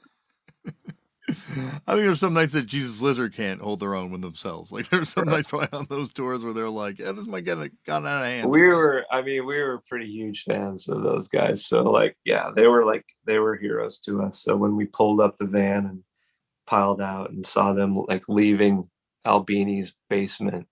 [1.58, 1.76] Mm-hmm.
[1.86, 4.72] I think there's some nights that Jesus Lizard can't hold their own with themselves.
[4.78, 7.58] Like there's some nights probably on those tours where they're like, "Yeah, this might get
[7.84, 11.26] gotten out of hand." We were, I mean, we were pretty huge fans of those
[11.26, 11.66] guys.
[11.66, 14.40] So like, yeah, they were like they were heroes to us.
[14.40, 16.04] So when we pulled up the van and
[16.66, 18.88] piled out and saw them like leaving
[19.26, 20.68] Albini's basement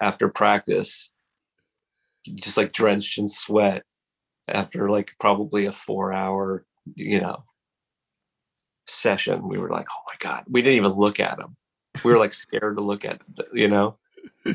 [0.00, 1.10] after practice,
[2.34, 3.84] just like drenched in sweat
[4.48, 7.44] after like probably a four hour, you know,
[8.86, 11.56] session, we were like, oh my God, we didn't even look at them.
[12.04, 13.98] We were like scared to look at them, you know?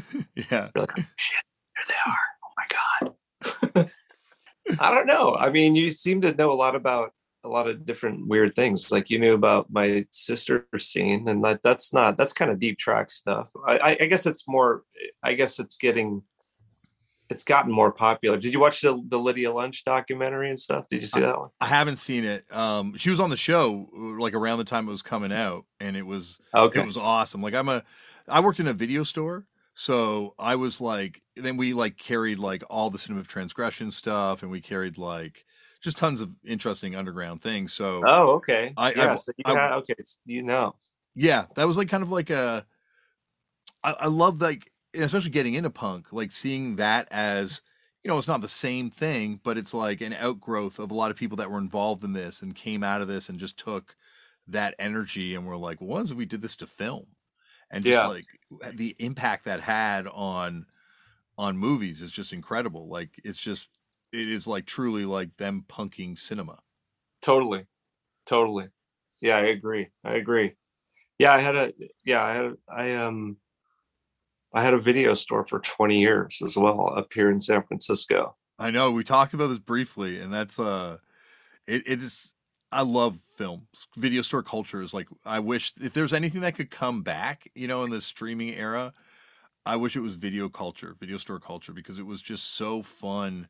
[0.51, 0.69] Yeah.
[0.73, 1.43] We're like, oh, shit,
[1.75, 2.25] there they are.
[2.43, 3.89] Oh my God.
[4.79, 5.35] I don't know.
[5.35, 7.13] I mean, you seem to know a lot about
[7.43, 8.91] a lot of different weird things.
[8.91, 12.77] Like you knew about my sister scene, and that that's not that's kind of deep
[12.77, 13.51] track stuff.
[13.65, 14.83] I, I guess it's more.
[15.23, 16.21] I guess it's getting
[17.29, 18.37] it's gotten more popular.
[18.37, 20.85] Did you watch the, the Lydia Lunch documentary and stuff?
[20.89, 21.49] Did you see that one?
[21.59, 22.45] I haven't seen it.
[22.55, 25.97] Um, she was on the show like around the time it was coming out, and
[25.97, 26.81] it was okay.
[26.81, 27.41] It was awesome.
[27.41, 27.83] Like I'm a,
[28.27, 32.63] I worked in a video store, so I was like, then we like carried like
[32.69, 35.45] all the cinema of transgression stuff, and we carried like
[35.81, 37.73] just tons of interesting underground things.
[37.73, 40.75] So oh, okay, I, yeah, I, so you I, had, okay, you know,
[41.15, 42.65] yeah, that was like kind of like a.
[43.83, 47.61] I, I love like especially getting into punk, like seeing that as
[48.03, 51.11] you know, it's not the same thing, but it's like an outgrowth of a lot
[51.11, 53.95] of people that were involved in this and came out of this and just took
[54.47, 57.07] that energy and were like, well, what if we did this to film?
[57.69, 58.07] And just yeah.
[58.07, 58.25] like
[58.77, 60.67] the impact that had on
[61.37, 62.87] on movies is just incredible.
[62.87, 63.69] Like it's just
[64.13, 66.59] it is like truly like them punking cinema.
[67.21, 67.65] Totally.
[68.25, 68.67] Totally.
[69.21, 69.89] Yeah, I agree.
[70.05, 70.53] I agree.
[71.17, 71.73] Yeah, I had a
[72.05, 73.37] yeah, I had I um
[74.53, 78.35] I had a video store for 20 years as well up here in San Francisco.
[78.59, 80.97] I know we talked about this briefly, and that's uh,
[81.67, 82.33] it, it is.
[82.71, 83.87] I love films.
[83.95, 87.67] Video store culture is like I wish if there's anything that could come back, you
[87.67, 88.93] know, in the streaming era,
[89.65, 93.47] I wish it was video culture, video store culture, because it was just so fun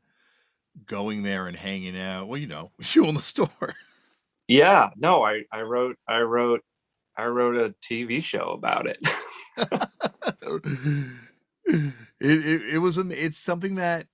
[0.86, 2.28] going there and hanging out.
[2.28, 3.76] Well, you know, you own the store.
[4.48, 6.64] Yeah, no, I I wrote I wrote
[7.18, 8.99] I wrote a TV show about it.
[11.65, 14.07] it, it, it was an it's something that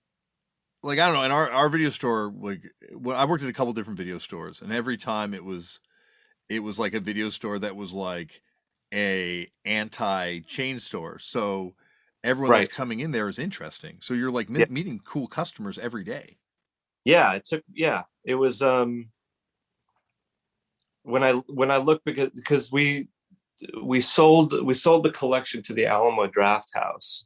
[0.81, 3.53] like I don't know in our our video store like well, I worked at a
[3.53, 5.79] couple different video stores and every time it was
[6.49, 8.41] it was like a video store that was like
[8.93, 11.73] a anti chain store so
[12.23, 12.59] everyone right.
[12.59, 14.69] that's coming in there is interesting so you're like yes.
[14.69, 16.37] meeting cool customers every day
[17.03, 19.09] yeah it took yeah it was um
[21.03, 23.07] when I when I look because because we
[23.83, 27.25] we sold we sold the collection to the Alamo Drafthouse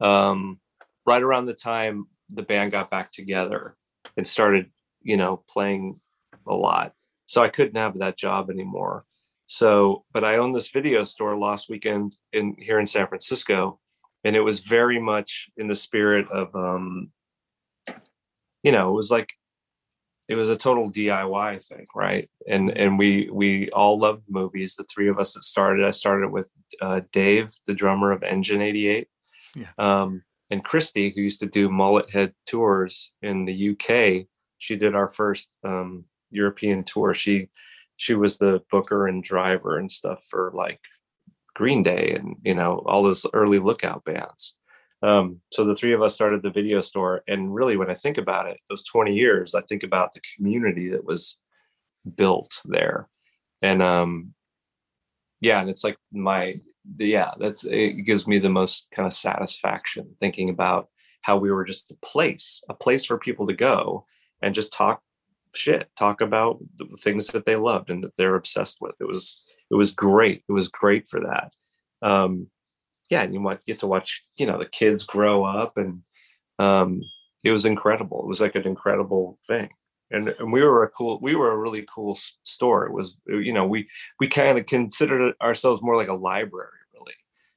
[0.00, 0.58] um,
[1.06, 3.76] right around the time the band got back together
[4.16, 4.70] and started,
[5.02, 6.00] you know, playing
[6.46, 6.92] a lot.
[7.26, 9.04] So I couldn't have that job anymore.
[9.46, 13.80] So, but I owned this video store last weekend in here in San Francisco,
[14.24, 17.10] and it was very much in the spirit of, um,
[18.62, 19.32] you know, it was like
[20.28, 22.26] it was a total DIY thing, right?
[22.46, 24.76] And and we we all loved movies.
[24.76, 26.46] The three of us that started, I started with
[26.82, 29.08] uh, Dave, the drummer of Engine '88,
[29.56, 29.66] Yeah.
[29.78, 34.26] um, and Christy, who used to do Mullet Head tours in the UK.
[34.58, 37.14] She did our first um, European tour.
[37.14, 37.48] She
[37.96, 40.80] she was the booker and driver and stuff for like
[41.54, 44.57] Green Day and you know all those early Lookout bands.
[45.02, 48.18] Um, so the three of us started the video store, and really, when I think
[48.18, 51.38] about it, those 20 years, I think about the community that was
[52.16, 53.08] built there,
[53.62, 54.34] and um,
[55.40, 56.60] yeah, and it's like my
[56.98, 60.88] yeah, that's it gives me the most kind of satisfaction thinking about
[61.22, 64.04] how we were just a place, a place for people to go
[64.42, 65.02] and just talk
[65.54, 68.94] shit, talk about the things that they loved and that they're obsessed with.
[69.00, 70.44] It was it was great.
[70.48, 71.52] It was great for that.
[72.06, 72.48] Um,
[73.08, 76.02] yeah, and you might get to watch, you know, the kids grow up and
[76.58, 77.00] um
[77.44, 78.20] it was incredible.
[78.22, 79.70] It was like an incredible thing.
[80.10, 83.52] And, and we were a cool we were a really cool store it was you
[83.52, 83.86] know we
[84.18, 87.12] we kind of considered ourselves more like a library really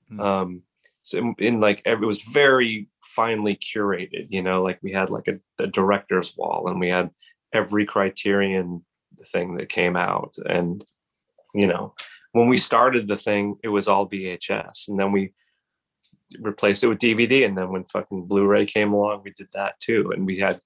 [0.10, 0.20] Hmm.
[0.20, 0.64] um
[1.02, 5.10] so in, in like every, it was very finely curated you know like we had
[5.10, 7.10] like a, a director's wall and we had
[7.54, 8.84] every criterion
[9.32, 10.86] thing that came out and
[11.54, 11.94] you know
[12.34, 15.34] when we started the thing it was all vhs and then we
[16.40, 20.12] replaced it with dvd and then when fucking blu-ray came along we did that too
[20.16, 20.60] and we had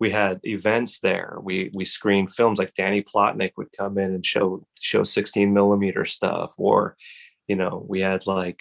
[0.00, 4.26] we had events there we we screened films like danny plotnick would come in and
[4.26, 6.96] show show 16 millimeter stuff or
[7.48, 8.60] you know we had like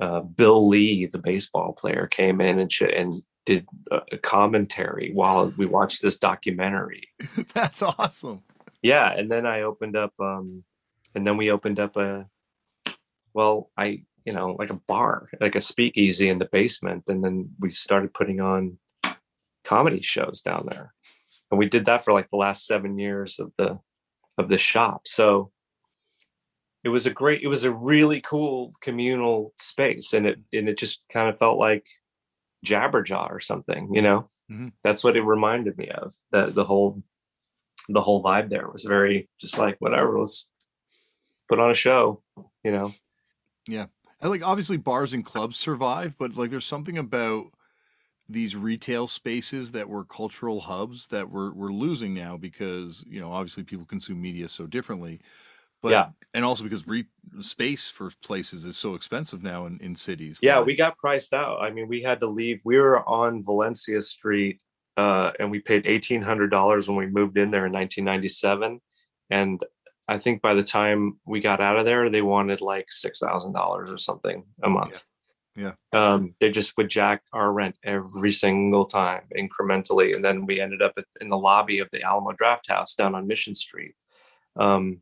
[0.00, 5.12] uh, bill lee the baseball player came in and sh- and did a a commentary
[5.12, 7.06] while we watched this documentary
[7.54, 8.42] That's awesome.
[8.82, 10.64] yeah and then i opened up um
[11.14, 12.26] and then we opened up a
[13.34, 17.50] well i you know like a bar like a speakeasy in the basement and then
[17.60, 18.78] we started putting on
[19.64, 20.92] comedy shows down there.
[21.50, 23.78] And we did that for like the last seven years of the
[24.38, 25.06] of the shop.
[25.06, 25.50] So
[26.84, 30.78] it was a great it was a really cool communal space and it and it
[30.78, 31.86] just kind of felt like
[32.64, 34.28] jabberjaw or something you know?
[34.50, 34.70] Mhm.
[34.82, 37.02] that's what it reminded me of that the whole
[37.88, 40.50] the whole vibe there was very just like whatever let's
[41.48, 42.22] put on a show
[42.62, 42.92] you know
[44.24, 47.48] And like obviously bars and clubs survive, but like there's something about
[48.26, 53.30] these retail spaces that were cultural hubs that we're we're losing now because you know
[53.30, 55.20] obviously people consume media so differently.
[55.82, 56.08] But Yeah.
[56.32, 57.04] and also because re-
[57.40, 60.38] space for places is so expensive now in, in cities.
[60.40, 63.42] yeah that- we got priced out i mean we had to leave we were on
[63.44, 64.62] valencia street
[64.96, 68.80] uh, and we paid $1800 when we moved in there in 1997
[69.30, 69.60] and
[70.08, 73.96] i think by the time we got out of there they wanted like $6000 or
[73.96, 75.04] something a month.
[75.56, 75.74] Yeah.
[75.92, 80.82] um, they just would jack our rent every single time incrementally and then we ended
[80.82, 83.94] up at, in the lobby of the alamo drafthouse down on mission street
[84.56, 85.00] um,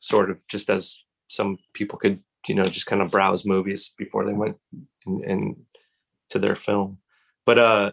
[0.00, 4.24] sort of just as some people could you know just kind of browse movies before
[4.24, 4.56] they went
[5.06, 5.56] in, in
[6.30, 6.98] to their film.
[7.44, 7.92] But uh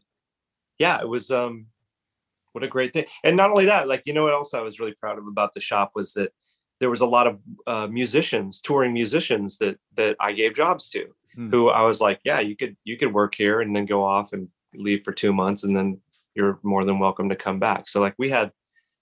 [0.79, 1.67] yeah it was um
[2.53, 3.05] what a great thing.
[3.23, 5.53] And not only that like you know what else i was really proud of about
[5.53, 6.31] the shop was that
[6.79, 11.05] there was a lot of uh, musicians touring musicians that that i gave jobs to
[11.33, 11.49] Hmm.
[11.49, 14.33] who i was like yeah you could you could work here and then go off
[14.33, 16.01] and leave for two months and then
[16.35, 17.87] you're more than welcome to come back.
[17.87, 18.51] So like we had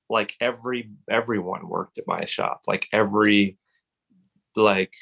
[0.10, 2.64] like every everyone worked at my shop.
[2.68, 3.58] Like every
[4.56, 4.94] like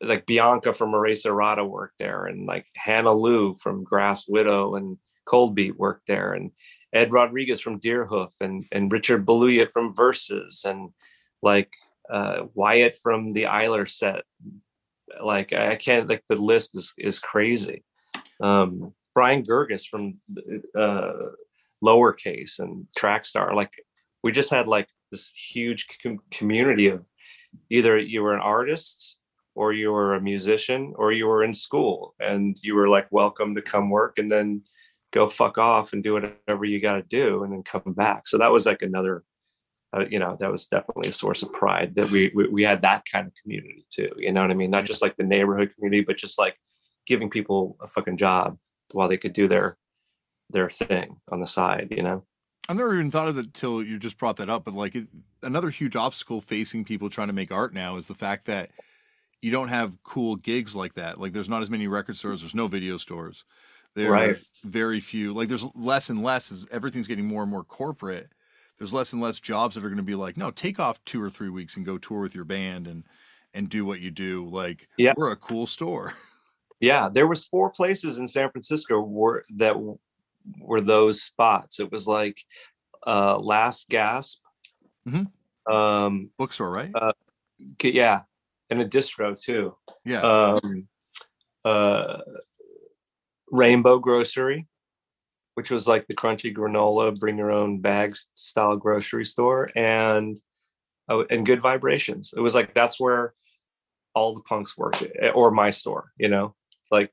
[0.00, 4.98] like Bianca from Marisa Rada worked there, and like Hannah Lew from Grass Widow and
[5.26, 6.50] Cold Beat worked there, and
[6.92, 10.90] Ed Rodriguez from Deerhoof, and and Richard Baluyut from Versus and
[11.42, 11.72] like
[12.10, 14.22] uh, Wyatt from the Aislers Set.
[15.22, 17.84] Like I can't like the list is is crazy.
[18.40, 20.20] Um, Brian Gerges from
[20.76, 21.12] uh,
[21.82, 23.54] Lowercase and Trackstar.
[23.54, 23.72] Like
[24.22, 27.04] we just had like this huge com- community of
[27.70, 29.16] either you were an artist
[29.54, 33.54] or you were a musician or you were in school and you were like welcome
[33.54, 34.62] to come work and then
[35.12, 38.38] go fuck off and do whatever you got to do and then come back so
[38.38, 39.22] that was like another
[39.96, 42.82] uh, you know that was definitely a source of pride that we, we we had
[42.82, 45.72] that kind of community too you know what i mean not just like the neighborhood
[45.74, 46.56] community but just like
[47.06, 48.58] giving people a fucking job
[48.92, 49.76] while they could do their
[50.50, 52.24] their thing on the side you know
[52.68, 54.64] I've never even thought of it till you just brought that up.
[54.64, 55.06] But like it,
[55.42, 58.70] another huge obstacle facing people trying to make art now is the fact that
[59.40, 61.20] you don't have cool gigs like that.
[61.20, 62.40] Like there's not as many record stores.
[62.40, 63.44] There's no video stores.
[63.96, 64.36] There's Right.
[64.62, 65.32] very few.
[65.34, 68.30] Like there's less and less as everything's getting more and more corporate.
[68.78, 71.20] There's less and less jobs that are going to be like, no, take off two
[71.22, 73.04] or three weeks and go tour with your band and
[73.54, 74.46] and do what you do.
[74.48, 75.14] Like Yeah.
[75.16, 76.12] we're a cool store.
[76.78, 79.74] Yeah, there was four places in San Francisco were that
[80.60, 81.80] were those spots.
[81.80, 82.38] It was like
[83.06, 84.42] uh Last Gasp.
[85.08, 85.30] Mhm.
[85.72, 86.90] Um Bookstore, right?
[86.94, 87.12] Uh,
[87.82, 88.24] yeah,
[88.68, 89.74] and a distro too.
[90.04, 90.20] yeah.
[90.20, 90.86] Um
[91.64, 92.18] uh
[93.50, 94.66] Rainbow Grocery,
[95.54, 100.40] which was like the crunchy granola, bring your own bags style grocery store, and
[101.08, 102.32] oh, and Good Vibrations.
[102.36, 103.34] It was like that's where
[104.14, 106.12] all the punks worked, eh, or my store.
[106.18, 106.54] You know,
[106.90, 107.12] like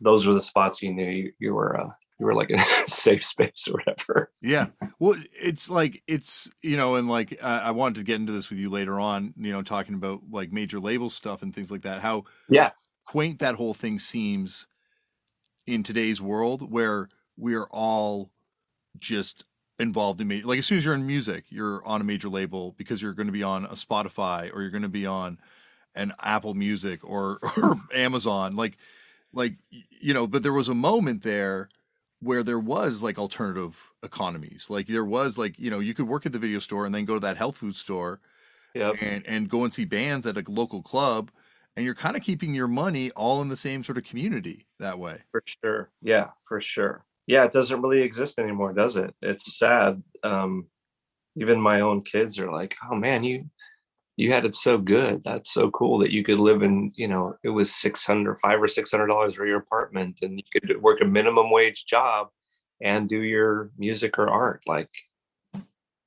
[0.00, 1.88] those were the spots you knew you, you were uh,
[2.18, 4.30] you were like in a safe space or whatever.
[4.42, 4.66] Yeah.
[4.98, 8.50] Well, it's like it's you know, and like I I wanted to get into this
[8.50, 9.32] with you later on.
[9.36, 12.02] You know, talking about like major label stuff and things like that.
[12.02, 12.70] How Yeah.
[13.06, 14.66] quaint that whole thing seems
[15.66, 18.30] in today's world, where we are all
[18.98, 19.44] just
[19.78, 20.46] involved in major.
[20.46, 23.26] Like as soon as you're in music, you're on a major label because you're going
[23.26, 25.38] to be on a Spotify or you're going to be on
[25.94, 28.56] an Apple Music or, or Amazon.
[28.56, 28.76] Like,
[29.32, 30.26] like you know.
[30.26, 31.68] But there was a moment there
[32.20, 34.68] where there was like alternative economies.
[34.70, 37.04] Like there was like you know you could work at the video store and then
[37.04, 38.20] go to that health food store
[38.74, 38.96] Yep.
[39.00, 41.30] and and go and see bands at a local club,
[41.76, 44.98] and you're kind of keeping your money all in the same sort of community that
[44.98, 45.18] way.
[45.30, 45.90] For sure.
[46.02, 47.04] Yeah, for sure.
[47.26, 49.14] Yeah, it doesn't really exist anymore, does it?
[49.20, 50.02] It's sad.
[50.22, 50.66] Um,
[51.36, 53.50] even my own kids are like, "Oh man, you
[54.16, 55.22] you had it so good.
[55.24, 58.62] That's so cool that you could live in, you know, it was six hundred, five
[58.62, 62.28] or six hundred dollars for your apartment, and you could work a minimum wage job
[62.82, 64.62] and do your music or art.
[64.66, 64.90] Like,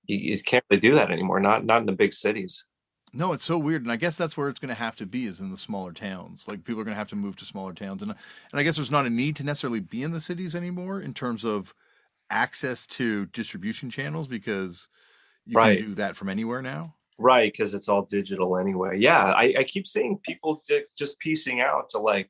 [0.06, 1.40] you, you can't really do that anymore.
[1.40, 2.66] Not not in the big cities.
[3.12, 5.26] No, it's so weird, and I guess that's where it's going to have to be
[5.26, 6.48] is in the smaller towns.
[6.48, 8.76] Like people are going to have to move to smaller towns, and and I guess
[8.76, 11.74] there's not a need to necessarily be in the cities anymore in terms of
[12.30, 14.88] access to distribution channels because
[15.46, 15.80] you Right.
[15.80, 16.96] can do that from anywhere now.
[17.18, 18.98] Right, because it's all digital anyway.
[19.00, 20.64] Yeah, I, I keep seeing people
[20.96, 22.30] just piecing out to like,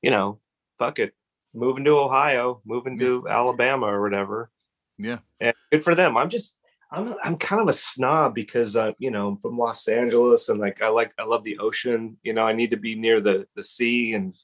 [0.00, 0.38] you know,
[0.78, 1.14] fuck it,
[1.52, 4.50] moving to Ohio, moving to Alabama or whatever.
[4.98, 5.18] Yeah.
[5.40, 6.16] And good for them.
[6.16, 6.56] I'm just,
[6.94, 10.60] I'm, I'm kind of a snob because uh, you know, I'm from Los Angeles and
[10.60, 12.16] like I like, I love the ocean.
[12.22, 14.34] You know, I need to be near the the sea and,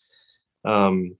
[0.64, 1.16] um,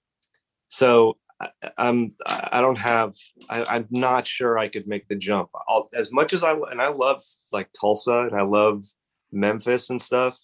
[0.69, 3.15] so I, I'm, I I don't have,
[3.49, 5.51] I, I'm not sure I could make the jump.
[5.69, 7.23] I'll, as much as I and I love
[7.53, 8.85] like Tulsa and I love
[9.33, 10.39] Memphis and stuff,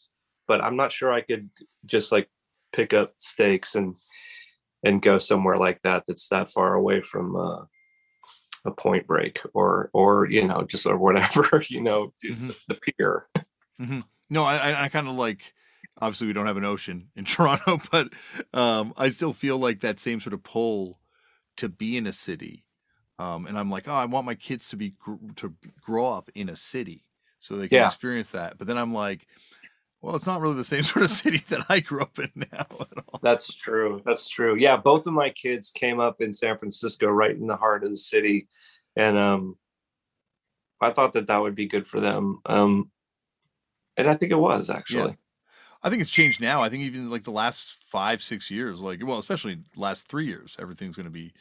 [0.48, 1.50] but I'm not sure I could
[1.84, 2.28] just like
[2.72, 3.96] pick up stakes and
[4.84, 7.64] and go somewhere like that that's that far away from uh,
[8.66, 12.54] a Point Break or or you know just or whatever you know Mhm.
[12.68, 13.28] the pier.
[14.28, 15.54] No, I I, I kind of like.
[15.98, 18.08] Obviously, we don't have an ocean in Toronto, but
[18.52, 21.00] um, I still feel like that same sort of pull
[21.56, 22.66] to be in a city.
[23.18, 26.28] Um, and I'm like, oh, I want my kids to be gr- to grow up
[26.34, 27.06] in a city
[27.38, 27.86] so they can Yeah.
[27.86, 28.58] experience that.
[28.58, 29.26] But then I'm like,
[30.02, 32.66] well, it's not really the same sort of city that I grew up in now
[32.80, 33.20] at all.
[33.22, 34.02] That's true.
[34.04, 34.56] That's true.
[34.56, 37.90] Yeah, both of my kids came up in San Francisco, right in the heart of
[37.90, 38.48] the city,
[38.94, 39.56] and um,
[40.80, 42.40] I thought that that would be good for them.
[42.46, 42.90] Um,
[43.96, 45.16] and I think it was actually.
[45.82, 46.62] I think it's changed now.
[46.62, 50.56] I think even like the last five, six years, like well, especially last three years,
[50.58, 51.32] everything's going to be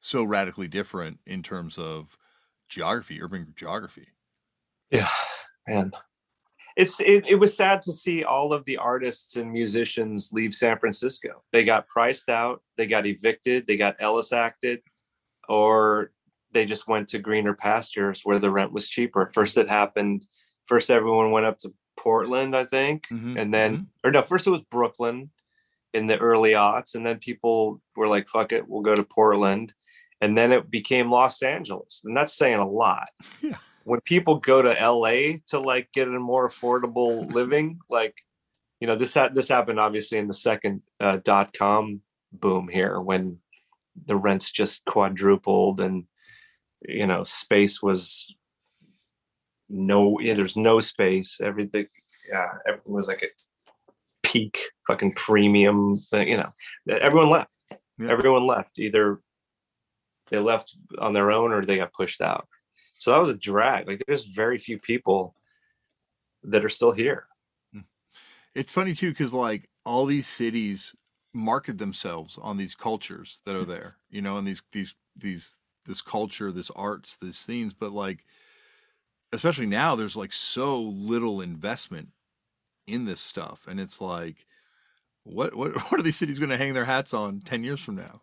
[0.00, 2.16] so radically different in terms of
[2.68, 4.08] geography, urban geography.
[4.90, 5.08] Yeah,
[5.68, 5.92] man.
[6.76, 10.78] It's it, it was sad to see all of the artists and musicians leave San
[10.78, 11.42] Francisco.
[11.52, 14.80] They got priced out, they got evicted, they got Ellis acted,
[15.48, 16.12] or
[16.52, 19.26] they just went to greener pastures where the rent was cheaper.
[19.34, 20.26] First it happened,
[20.64, 23.06] first everyone went up to Portland, I think.
[23.08, 25.30] Mhm, And then or no, first it was Brooklyn
[25.94, 29.74] in the early aughts, and then people were like, fuck it, we'll go to Portland.
[30.22, 32.02] And then it became Los Angeles.
[32.04, 33.08] And that's saying a lot
[33.42, 33.56] Yeah.
[33.84, 38.14] When people go to LA to like get a more affordable living, like
[38.80, 42.00] you know this ha- this happened obviously in the second uh, dot com
[42.32, 43.38] boom here when
[44.06, 46.04] the rents just quadrupled and
[46.88, 48.34] you know space was
[49.68, 51.40] no yeah, there's no space.
[51.42, 51.86] Everything
[52.30, 53.28] yeah everything was like a
[54.22, 56.50] peak fucking premium thing you know
[56.88, 57.50] everyone left.
[57.98, 58.10] Yeah.
[58.10, 58.78] everyone left.
[58.78, 59.20] Either
[60.30, 62.48] they left on their own or they got pushed out
[63.02, 65.34] so that was a drag like there's very few people
[66.42, 67.26] that are still here
[67.72, 67.80] hmm.
[68.54, 70.94] It's funny too because like all these cities
[71.34, 73.70] market themselves on these cultures that are hmm.
[73.70, 77.74] there, you know, and these these these this culture, this arts, these scenes.
[77.74, 78.24] But like,
[79.32, 82.08] especially now, there's like so little investment
[82.86, 84.46] in this stuff, and it's like,
[85.24, 87.96] what what what are these cities going to hang their hats on ten years from
[87.96, 88.22] now?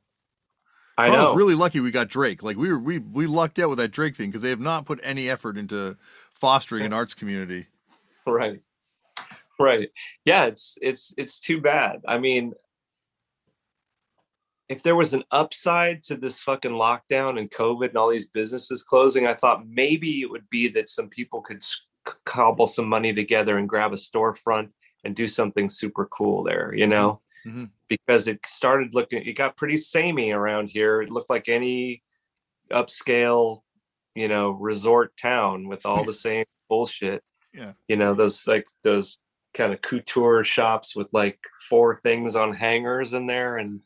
[1.00, 1.36] I Toronto's know.
[1.36, 2.44] really lucky we got Drake.
[2.44, 4.86] Like we were we we lucked out with that Drake thing because they have not
[4.86, 5.98] put any effort into
[6.34, 7.68] fostering an arts community.
[8.26, 8.62] right
[9.60, 9.90] right
[10.26, 12.54] yeah it's it's it's too bad i mean
[14.70, 18.84] if there was an upside to this fucking lockdown and covid and all these businesses
[18.84, 21.62] closing i thought maybe it would be that some people could
[22.26, 24.70] cobble some money together and grab a storefront
[25.04, 27.72] and do something super cool there you know Mhm.
[27.88, 31.02] because it started looking it got pretty samey around here.
[31.02, 32.04] It looked like any
[32.72, 33.62] upscale
[34.16, 37.24] you know resort town with all the same bullshit.
[37.54, 37.74] Yeah.
[37.88, 39.20] you know those like those
[39.56, 43.82] kind of couture shops with like four things on hangers in there and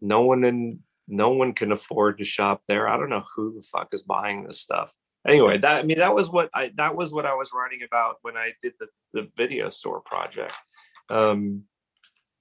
[0.00, 2.88] no one in no one can afford to shop there.
[2.88, 4.92] I don't know who the fuck is buying this stuff.
[5.26, 8.18] Anyway that i mean that was what i that was what i was writing about
[8.22, 10.54] when i did the the video store project.
[11.08, 11.64] Um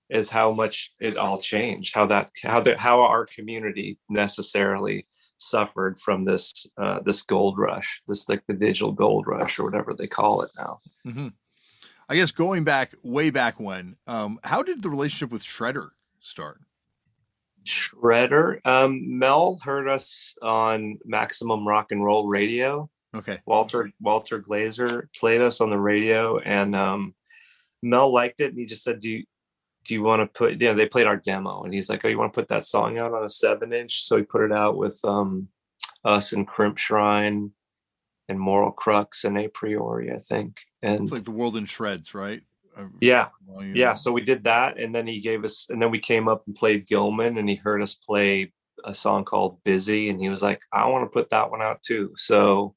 [0.10, 5.06] is how much it all changed how that how the how our community necessarily
[5.38, 9.94] suffered from this uh this gold rush this like the digital gold rush or whatever
[9.94, 11.28] they call it now hmm
[12.08, 15.90] I guess going back way back when, um, how did the relationship with Shredder
[16.20, 16.60] start?
[17.66, 18.66] Shredder.
[18.66, 22.90] Um, Mel heard us on Maximum Rock and Roll Radio.
[23.16, 23.40] Okay.
[23.46, 27.16] Walter Walter Glaser played us on the radio, and um,
[27.82, 29.24] Mel liked it, and he just said, "Do you
[29.86, 32.08] do you want to put?" You know, they played our demo, and he's like, "Oh,
[32.08, 34.52] you want to put that song out on a seven inch?" So he put it
[34.52, 35.48] out with um,
[36.04, 37.52] us and Crimpshrine
[38.28, 40.60] and Moral Crux and A Priori, I think.
[40.82, 42.42] And It's like the world in shreds, right?
[42.78, 43.94] Uh, yeah, well, you yeah know.
[43.96, 46.56] so we did that and then he gave us and then we came up and
[46.56, 48.52] played gilman and he heard us play
[48.84, 51.82] a song called busy and he was like i want to put that one out
[51.82, 52.76] too so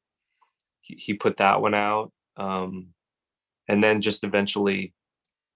[0.83, 2.89] he, he put that one out um
[3.67, 4.95] and then just eventually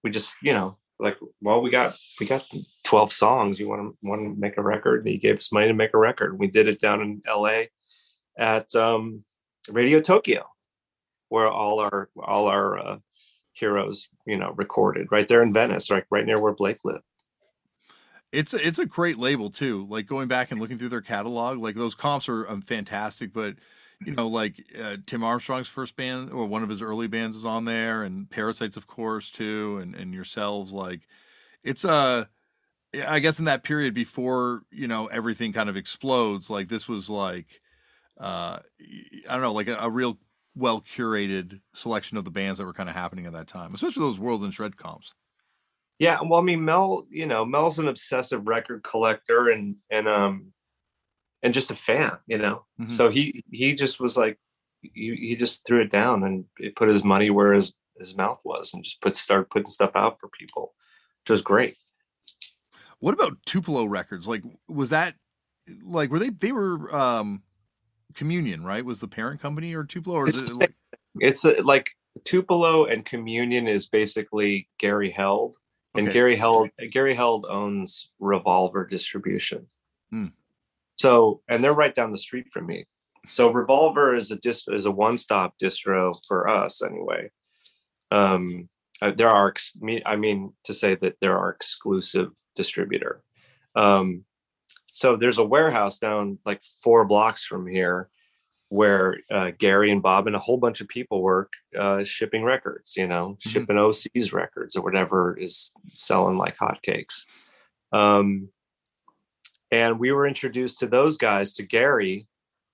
[0.03, 2.47] we just you know like well we got we got
[2.83, 5.67] 12 songs you want to want to make a record and he gave us money
[5.67, 7.61] to make a record we did it down in la
[8.37, 9.23] at um
[9.71, 10.45] radio tokyo
[11.29, 12.97] where all our all our uh,
[13.53, 17.03] heroes you know recorded right there in venice right right near where blake lived
[18.31, 19.85] It's it's a great label too.
[19.87, 23.31] Like going back and looking through their catalog, like those comps are um, fantastic.
[23.31, 23.57] But
[24.05, 27.45] you know, like uh, Tim Armstrong's first band or one of his early bands is
[27.45, 30.71] on there, and Parasites, of course, too, and and yourselves.
[30.71, 31.07] Like
[31.63, 32.29] it's a,
[33.07, 36.49] I guess in that period before you know everything kind of explodes.
[36.49, 37.61] Like this was like,
[38.19, 38.59] uh,
[39.29, 40.19] I don't know, like a, a real
[40.55, 44.01] well curated selection of the bands that were kind of happening at that time, especially
[44.01, 45.13] those World and Shred comps.
[45.99, 50.51] yeah well i mean mel you know mel's an obsessive record collector and and um
[51.43, 52.89] and just a fan you know Mhm.
[52.89, 54.39] so he he just was like
[54.81, 58.73] he, he just threw it down and put his money where his his mouth was
[58.73, 60.73] and just put start putting stuff out for people
[61.21, 61.77] which was great
[62.99, 64.27] What about Tupelo Records?
[64.27, 65.15] Like, was that
[65.83, 67.43] like were they they were um
[68.13, 68.85] Communion, right?
[68.85, 70.73] Was the parent company or Tupelo, or is It's it like,
[71.19, 71.89] it's uh, like
[72.23, 75.57] tupelo and communion is basically gary held
[75.95, 76.13] and Okay.
[76.13, 79.67] Gary Held Gary Held owns Revolver Distribution.
[80.11, 80.27] Hmm.
[80.97, 82.85] So and they're right down the street from me.
[83.27, 87.31] So Revolver is a dist- is a one stop distro for us anyway.
[88.11, 88.69] Um,
[89.01, 93.23] uh, there are ex- me- I mean to say that there are exclusive distributor.
[93.75, 94.25] Um,
[94.91, 98.09] so there's a warehouse down like four blocks from here
[98.69, 102.95] where uh, Gary and Bob and a whole bunch of people work uh, shipping records,
[102.97, 103.49] you know, Mhm.
[103.51, 107.25] shipping OC's records or whatever is selling like hotcakes.
[107.91, 108.49] Um,
[109.73, 112.27] and we were introduced to those guys to Gary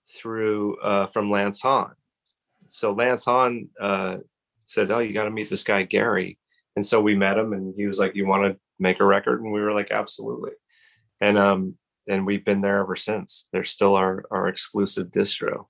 [0.05, 1.93] through uh, from Lance Hahn.
[2.67, 4.17] So Lance Hahn uh,
[4.65, 6.37] said, "Oh, you got to meet this guy Gary,"
[6.75, 9.41] and so we met him, and he was like, "You want to make a record?"
[9.41, 10.51] And we were like, "Absolutely."
[11.21, 11.77] And um,
[12.09, 13.47] and we've been there ever since.
[13.53, 15.67] They're still our our exclusive distro.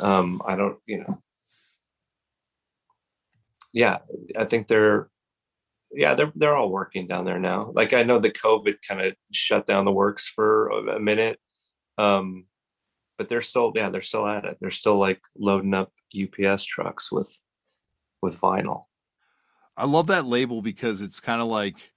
[0.00, 1.22] Um, I don't, you know,
[3.72, 3.98] yeah,
[4.36, 5.10] I think they're,
[5.92, 7.72] yeah, they're they're all working down there now.
[7.74, 11.38] Like I know the COVID kind of shut down the works for a minute,
[11.98, 12.46] um,
[13.18, 14.58] but they're still, yeah, they're still at it.
[14.60, 17.36] They're still like loading up UPS trucks with
[18.22, 18.84] with vinyl.
[19.76, 21.92] I love that label because it's kind of like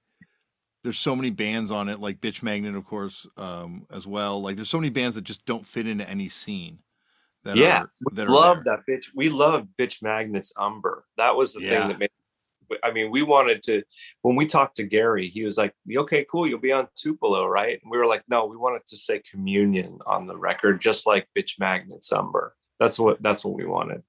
[0.84, 4.42] there's so many bands on it, like Bitch Magnet, of course, um, as well.
[4.42, 6.80] Like there's so many bands that just don't fit into any scene.
[7.44, 8.78] That yeah, are, we that are love there.
[8.78, 9.06] that bitch.
[9.14, 11.06] We love Bitch Magnet's Umber.
[11.18, 11.80] That was the Yeah.
[11.80, 12.10] thing that made.
[12.84, 13.84] I mean, we wanted to.
[14.22, 17.80] When we talked to Gary, he was like, "Okay, cool, you'll be on Tupelo, right?"
[17.82, 21.28] And we were like, "No, we wanted to say Communion on the record, just like
[21.38, 22.56] Bitch Magnet's Umber.
[22.80, 24.04] That's what that's what we wanted."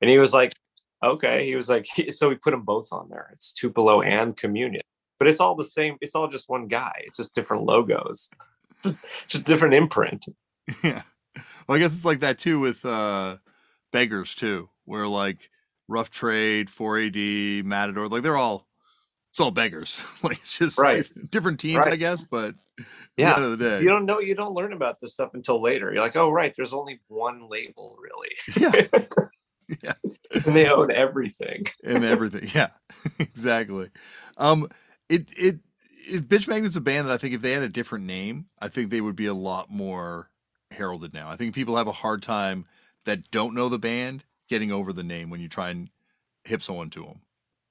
[0.00, 0.52] And he was like,
[1.04, 1.46] okay.
[1.46, 3.30] He was like, so we put them both on there.
[3.32, 4.82] It's Tupelo and Communion,
[5.18, 5.96] but it's all the same.
[6.00, 7.02] It's all just one guy.
[7.06, 8.30] It's just different logos,
[9.28, 10.26] just different imprint.
[10.82, 11.02] Yeah.
[11.66, 13.36] Well, I guess it's like that too with uh
[13.92, 15.50] beggars too, where like
[15.88, 18.66] Rough Trade, 4AD, Matador, like they're all
[19.30, 20.00] it's all beggars.
[20.22, 21.08] like it's just Right.
[21.30, 21.92] different teams, Right.
[21.92, 22.54] I guess, but
[23.16, 23.30] Yeah.
[23.32, 23.82] the end of the day.
[23.82, 24.20] You don't know.
[24.20, 25.92] You don't learn about this stuff until later.
[25.92, 28.30] You're like, oh right, there's only one label really,
[28.60, 29.00] yeah.
[29.82, 29.92] yeah.
[30.32, 31.66] and they own everything.
[31.84, 32.48] and everything.
[32.54, 32.70] Yeah,
[33.18, 33.90] exactly.
[34.36, 34.68] Um,
[35.08, 35.58] it it
[36.06, 38.68] it Bitch Magnet's a band that I think if they had a different name, I
[38.68, 40.30] think they would be a lot more
[40.70, 41.28] heralded now.
[41.30, 42.66] I think people have a hard time
[43.04, 45.88] that don't know the band getting over the name when you try and
[46.44, 47.20] hip someone to them.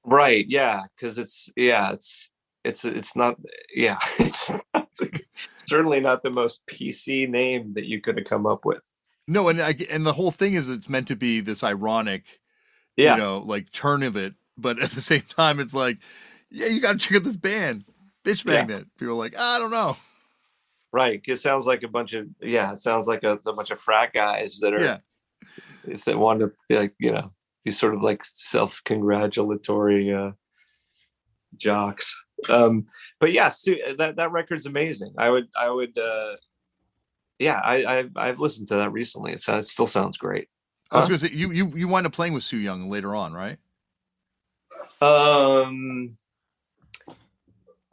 [0.05, 0.45] Right.
[0.47, 0.83] Yeah.
[0.95, 1.91] Because it's yeah.
[1.93, 2.29] It's
[2.63, 3.37] it's it's not
[3.75, 3.99] yeah.
[4.19, 5.21] It's not the-
[5.65, 8.79] certainly not the most PC name that you could have come up with.
[9.27, 12.41] No, and I, and the whole thing is it's meant to be this ironic,
[12.97, 13.13] Yeah.
[13.15, 15.97] you know, like turn of it, but at the same time, it's like,
[16.51, 17.85] yeah, you got to check out this band,
[18.25, 18.51] Bitch Yeah.
[18.53, 18.87] Magnet.
[18.99, 19.95] People are like, I don't know.
[20.91, 21.21] Right.
[21.25, 22.73] It sounds like a bunch of yeah.
[22.73, 24.97] It sounds like a, a bunch of frat guys that are Yeah,
[25.85, 27.31] if they want to be like you know
[27.63, 30.31] these sort of like self-congratulatory uh
[31.57, 32.15] jocks
[32.49, 32.83] um
[33.19, 36.35] but yeah Su- that that record's amazing i would i would uh
[37.39, 40.49] yeah i i've, I've listened to that recently it sounds it still sounds great
[40.91, 43.57] I was to say you you you wind up playing with Sooyoung later on, right?
[45.01, 46.17] um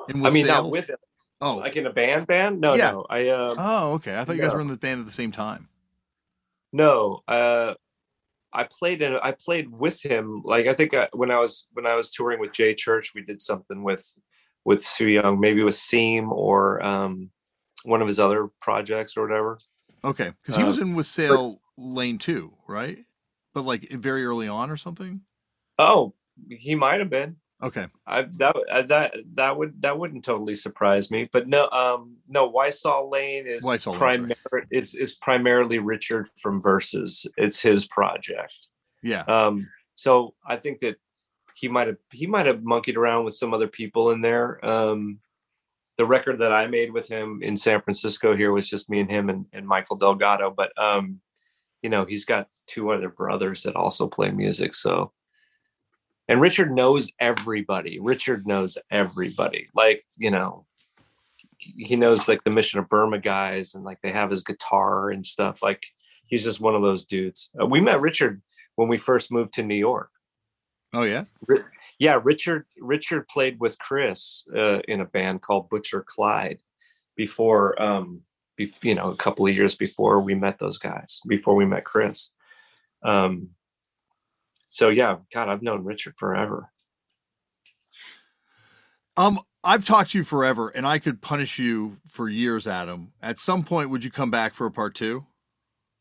[0.09, 1.01] i mean not with it
[1.41, 2.93] oh like in a band band no Yeah.
[2.93, 4.19] no i um oh okay.
[4.19, 4.57] I thought you guys no.
[4.57, 5.69] were in the band at the same time.
[6.73, 7.75] No, uh,
[8.53, 9.17] I played in.
[9.23, 10.43] I played with him.
[10.45, 13.23] Like I think uh when I was when I was touring with J Church, we
[13.23, 14.05] did something with
[14.65, 17.31] with Sooyoung, maybe with Seam or um,
[17.85, 19.59] one of his other projects or whatever.
[20.05, 23.05] Okay, because he Uh, was in with Whysall Lane too, right?
[23.55, 25.23] But like very early on or something.
[25.79, 26.15] Oh,
[26.49, 27.37] he might have been.
[27.63, 31.29] Okay, I that uh, that that would that wouldn't totally surprise me.
[31.31, 32.51] But no, um, no.
[32.51, 33.81] Whysall Lane is right.
[33.81, 37.27] primar- it's is primarily Richard from Versus.
[37.37, 38.55] It's his project.
[39.03, 40.97] yeah, Um, so I think that
[41.55, 44.65] he might have he might have monkeyed around with some other people in there.
[44.65, 45.19] Um,
[45.99, 49.11] the record that I made with him in San Francisco here was just me and
[49.11, 50.51] him and, and Michael Delgado.
[50.51, 51.21] But um,
[51.83, 54.75] you know, he's got two other brothers that also play music.
[54.75, 55.13] So
[56.31, 57.99] and Richard knows everybody.
[57.99, 59.67] Richard knows everybody.
[59.75, 60.65] Like, you know,
[61.59, 65.27] he knows like the Mission of Burma guys and like they have his guitar and
[65.27, 65.61] stuff.
[65.61, 65.85] Like
[66.27, 67.51] he's just one of those dudes.
[67.61, 68.41] Uh, we met Richard
[68.77, 70.11] when we first moved to New York.
[70.95, 71.25] oh yeah,
[71.99, 76.61] Yeah, Richard Richard played with Chris uh, in a band called Butcher Clyde
[77.17, 78.23] before um
[78.57, 81.85] be, you know, a couple of years before we met those guys, before we met
[81.85, 82.31] Chris.
[83.03, 83.51] Um
[84.71, 86.71] so yeah, God, I've known Richard forever.
[89.17, 93.13] Um, I've talked to you forever, and I could punish you for years, Adam.
[93.21, 95.27] At some point, would you come back for a part two?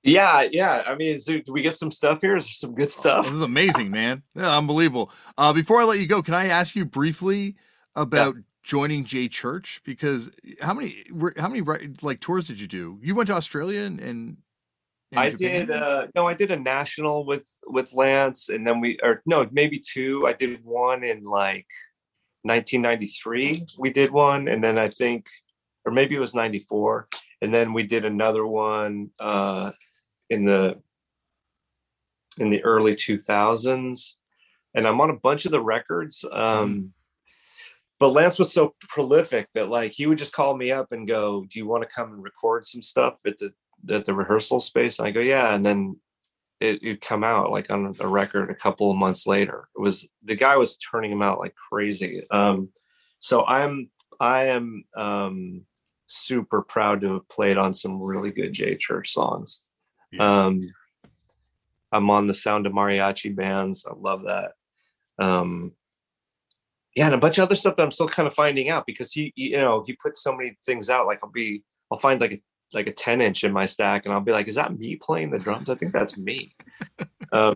[0.03, 0.83] Yeah, yeah.
[0.87, 2.37] I mean, do we get some stuff here?
[2.37, 3.25] Is there some good Oh, stuff?
[3.25, 4.23] this is amazing, man.
[4.35, 5.11] Yeah, unbelievable.
[5.37, 7.55] Uh, before I let you go, can I ask you briefly
[7.95, 9.81] about joining J Church?
[9.83, 10.29] Because
[10.61, 11.61] how many were- how many
[12.01, 12.99] like tours did you do?
[13.01, 14.37] You went to Australia and, and
[15.15, 15.67] I Japan?
[15.67, 19.47] did uh no, I did a national with with Lance and then we or no,
[19.51, 20.25] maybe two.
[20.27, 21.67] I did one in like
[22.43, 23.65] 1993.
[23.77, 25.27] We did one and then I think
[25.85, 27.07] or maybe it was 94
[27.41, 29.71] and then we did another one uh
[30.29, 30.79] in the
[32.37, 34.13] in the early 2000s
[34.75, 36.93] and I'm on a bunch of the records um
[37.99, 41.45] but Lance was so prolific that like he would just call me up and go,
[41.49, 43.51] "Do you want to come and record some stuff at the
[43.89, 45.97] at the rehearsal space?" And I go, "Yeah," and then
[46.59, 49.69] it, it'd come out like on a record a couple of months later.
[49.77, 52.23] It was the guy was turning him out like crazy.
[52.31, 52.69] Um,
[53.19, 53.89] so I'm
[54.19, 55.61] I am um,
[56.07, 59.61] super proud to have played on some really good J Church songs.
[60.11, 60.45] Yeah.
[60.45, 60.61] Um,
[61.91, 63.85] I'm on the Sound of Mariachi bands.
[63.89, 64.51] I love that.
[65.23, 65.73] Um,
[66.95, 69.11] yeah, and a bunch of other stuff that I'm still kind of finding out because
[69.11, 71.07] he, he- you know, he puts so many things out.
[71.07, 72.41] Like I'll be, I'll find like a
[72.73, 75.31] like a 10 inch in my stack, and I'll be like, "Is that me playing
[75.31, 76.55] the drums?" I think that's me.
[77.31, 77.55] um,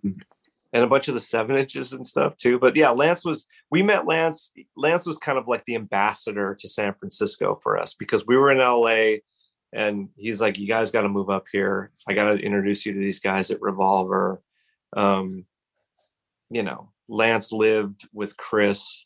[0.73, 2.57] and a bunch of the seven inches and stuff too.
[2.57, 3.45] But yeah, Lance was.
[3.69, 4.51] We met Lance.
[4.75, 8.51] Lance was kind of like the ambassador to San Francisco for us because we were
[8.51, 9.19] in LA,
[9.71, 11.91] and he's like, "You guys got to move up here.
[12.07, 14.41] I got to introduce you to these guys at Revolver."
[14.95, 15.45] Um,
[16.49, 19.03] you know, Lance lived with Chris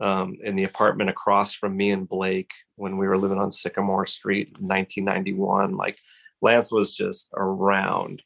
[0.00, 4.06] um, in the apartment across from me and Blake when we were living on Sycamore
[4.06, 5.76] Street in 1991.
[5.76, 5.98] Like
[6.40, 8.22] Lance was just around,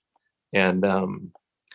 [0.52, 1.32] and um,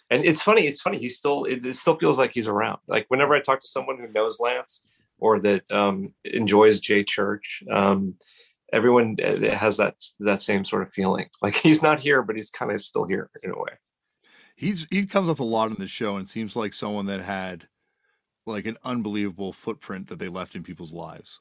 [0.09, 0.67] and it's funny.
[0.67, 0.99] It's funny.
[0.99, 2.79] He still it, it still feels like he's around.
[2.87, 4.85] Like whenever I talk to someone who knows Lance
[5.19, 8.15] or that um, enjoys J Church, um,
[8.71, 11.27] everyone uh, has that that same sort of feeling.
[11.41, 13.73] Like he's not here, but he's kind of still here in a way.
[14.55, 17.67] He's he comes up a lot in the show and seems like someone that had
[18.49, 21.39] like an unbelievable footprint that they left in people's lives.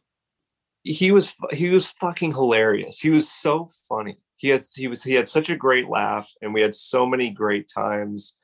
[0.83, 2.99] He was he was fucking hilarious.
[2.99, 4.19] He was so funny.
[4.37, 7.31] He had he was he had such a great laugh, and we had so many
[7.31, 8.35] great times.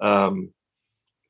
[0.00, 0.52] Um,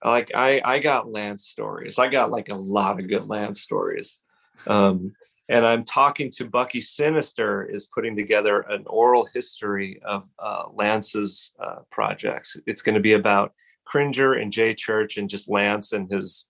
[0.04, 1.98] like I I got Lance stories.
[1.98, 4.18] I got like a lot of good Lance stories.
[4.66, 5.14] Um,
[5.48, 11.52] and I'm talking to Bucky Sinister is putting together an oral history of uh, Lance's
[11.60, 12.56] uh, projects.
[12.66, 13.52] It's going to be about
[13.84, 16.46] Cringer and J Church and just Lance and his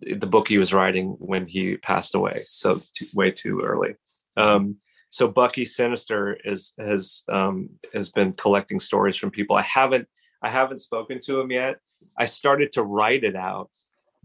[0.00, 2.42] the book he was writing when he passed away.
[2.46, 3.94] So too, way too early.
[4.36, 4.76] Um,
[5.10, 9.56] so Bucky Sinister is has um, has been collecting stories from people.
[9.56, 10.08] I haven't
[10.42, 11.78] I haven't spoken to him yet.
[12.18, 13.70] I started to write it out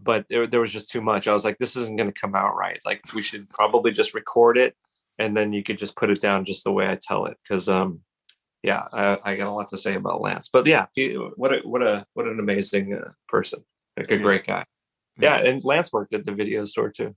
[0.02, 1.28] but there, there was just too much.
[1.28, 2.80] I was like, this isn't going to come out right.
[2.84, 4.74] Like we should probably just record it
[5.18, 7.36] and then you could just put it down just the way I tell it.
[7.46, 8.00] Cause, um,
[8.62, 11.60] yeah, I, I got a lot to say about Lance, but yeah, he, what a,
[11.64, 13.64] what a, what an amazing uh, person.
[13.96, 14.22] Like a yeah.
[14.22, 14.64] great guy.
[15.22, 15.36] Yeah.
[15.36, 17.14] And Lance worked at the video store too.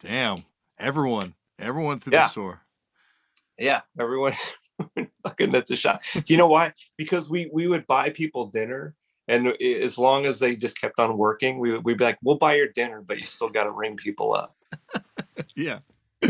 [0.00, 0.44] Damn.
[0.78, 2.22] Everyone, everyone through yeah.
[2.22, 2.60] the store.
[3.58, 3.82] Yeah.
[3.98, 4.32] Everyone
[5.22, 6.02] fucking at the shop.
[6.26, 6.72] You know why?
[6.96, 8.94] Because we, we would buy people dinner
[9.28, 12.54] and as long as they just kept on working, we, we'd be like, we'll buy
[12.54, 14.56] your dinner, but you still got to ring people up.
[15.54, 15.78] yeah.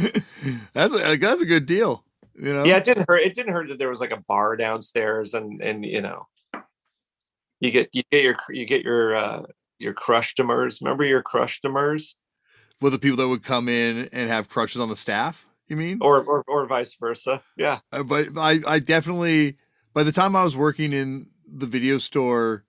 [0.73, 2.05] that's a, that's a good deal.
[2.35, 2.65] You know?
[2.65, 3.23] Yeah, it didn't hurt.
[3.23, 6.27] It didn't hurt that there was like a bar downstairs and, and, you know,
[7.61, 9.43] you get, you get your, you get your, uh,
[9.83, 10.81] your crushtomers.
[10.81, 12.17] Remember your crushtomers?
[12.81, 15.99] Well, the people that would come in and have crushes on the staff, you mean?
[16.01, 17.43] Or, or, or vice versa.
[17.57, 17.81] Yeah.
[17.93, 19.57] Uh, but I, I definitely,
[19.93, 22.65] by the time I was working in the video store,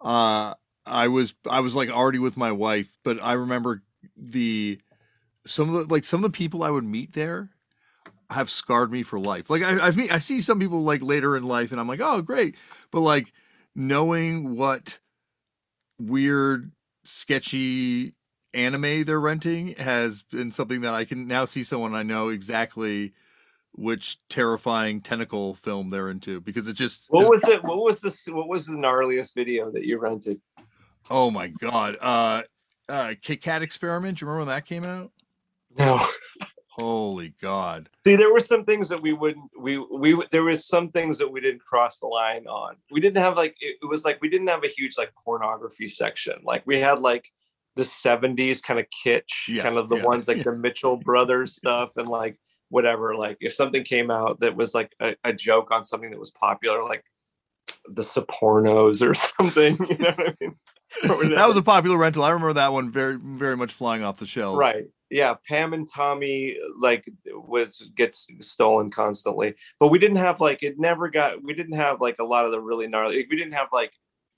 [0.00, 0.54] uh
[0.86, 3.82] I was I was like already with my wife, but I remember
[4.16, 4.80] the
[5.46, 7.50] some of the like some of the people I would meet there
[8.30, 9.50] have scarred me for life.
[9.50, 12.00] Like I I've meet, I see some people like later in life and I'm like,
[12.00, 12.56] "Oh, great."
[12.90, 13.32] But like
[13.74, 14.98] knowing what
[16.00, 16.72] weird
[17.04, 18.14] sketchy
[18.52, 23.12] anime they're renting has been something that I can now see someone I know exactly
[23.72, 28.32] which terrifying tentacle film they're into because it just what was it what was the
[28.32, 30.40] what was the gnarliest video that you rented?
[31.08, 32.42] Oh my god uh
[32.88, 35.12] uh kit kat experiment do you remember when that came out?
[35.78, 36.00] No
[36.80, 37.88] holy god.
[38.04, 41.30] See there were some things that we wouldn't we we there was some things that
[41.30, 42.76] we didn't cross the line on.
[42.90, 45.88] We didn't have like it, it was like we didn't have a huge like pornography
[45.88, 46.34] section.
[46.42, 47.30] Like we had like
[47.76, 50.04] the 70s kind of kitsch yeah, kind of the yeah.
[50.04, 52.38] ones like the mitchell brothers stuff and like
[52.68, 53.14] whatever.
[53.14, 56.30] Like if something came out that was like a, a joke on something that was
[56.30, 57.04] popular like
[57.88, 60.56] the Sopranos or something you know what i mean?
[61.34, 62.24] That was a popular rental.
[62.24, 64.58] I remember that one very very much flying off the shelves.
[64.58, 70.62] Right yeah pam and tommy like was gets stolen constantly but we didn't have like
[70.62, 73.52] it never got we didn't have like a lot of the really gnarly we didn't
[73.52, 73.92] have like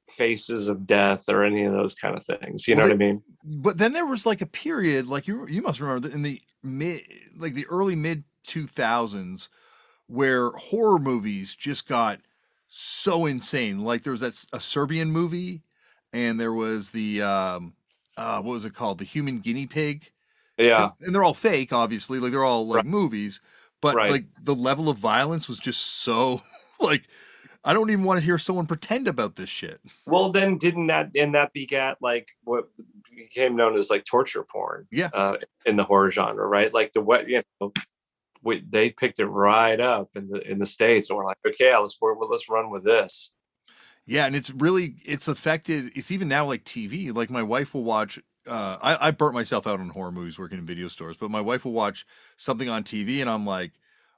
[0.08, 3.22] faces of death or any of those kind of things you know what i mean?
[3.44, 6.40] but then there was like a period like you you must remember that in the
[6.62, 7.02] mid
[7.36, 9.48] like the early mid 2000s
[10.08, 12.20] where horror movies just got
[12.68, 15.62] so insane like there was that a serbian movie
[16.12, 17.74] and there was the um
[18.16, 18.98] uh what was it called?
[18.98, 20.12] The human guinea pig
[20.58, 22.86] yeah and, and they're all fake obviously like they're all like right.
[22.86, 23.40] movies
[23.80, 24.10] but right.
[24.10, 26.42] like the level of violence was just so
[26.80, 27.08] like
[27.64, 29.80] I don't even want to hear someone pretend about this shit.
[30.06, 32.68] Well, then didn't that and that begat like what
[33.14, 34.86] became known as like torture porn?
[34.90, 36.74] Yeah, uh, in the horror genre, right?
[36.74, 37.72] Like the what you know,
[38.42, 41.76] we, they picked it right up in the in the states, and we're like, okay,
[41.76, 43.32] let's well, let's run with this.
[44.06, 45.92] Yeah, and it's really it's affected.
[45.94, 47.14] It's even now like TV.
[47.14, 48.18] Like my wife will watch.
[48.46, 51.40] Uh, I, I burnt myself out on horror movies working in video stores, but my
[51.40, 52.04] wife will watch
[52.36, 53.72] something on TV, and I'm like,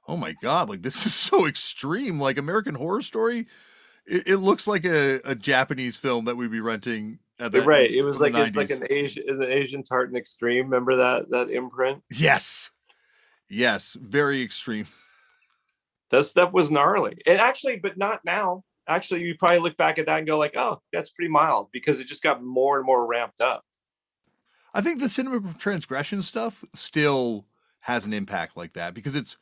[0.07, 2.19] oh my god, like this is so extreme.
[2.19, 3.47] Like American Horror Story,
[4.05, 7.19] it, it looks like a, a Japanese film that we'd be renting.
[7.37, 10.65] At the, right, it was like it's like an Asian an Asian tartan extreme.
[10.65, 12.01] Remember that that imprint?
[12.09, 12.71] Yes,
[13.49, 14.87] yes, very extreme.
[16.11, 18.63] That stuff was gnarly, and actually, but not now.
[18.87, 21.99] Actually, you probably look back at that and go like, "Oh, that's pretty mild," because
[21.99, 23.65] it just got more and more ramped up.
[24.75, 27.45] I think the cinema transgression stuff still
[27.79, 29.37] has an impact like that because it's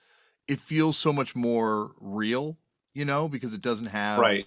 [0.48, 2.58] it feels so much more real,
[2.94, 4.46] you know, because it doesn't have right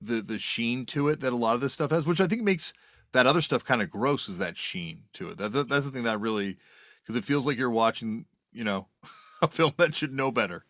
[0.00, 2.42] the the sheen to it that a lot of this stuff has, which I think
[2.42, 2.72] makes
[3.12, 4.28] that other stuff kind of gross.
[4.28, 5.38] Is that sheen to it?
[5.38, 6.56] That, that that's the thing that really
[7.02, 8.86] because it feels like you're watching, you know,
[9.42, 10.64] a film that should know better.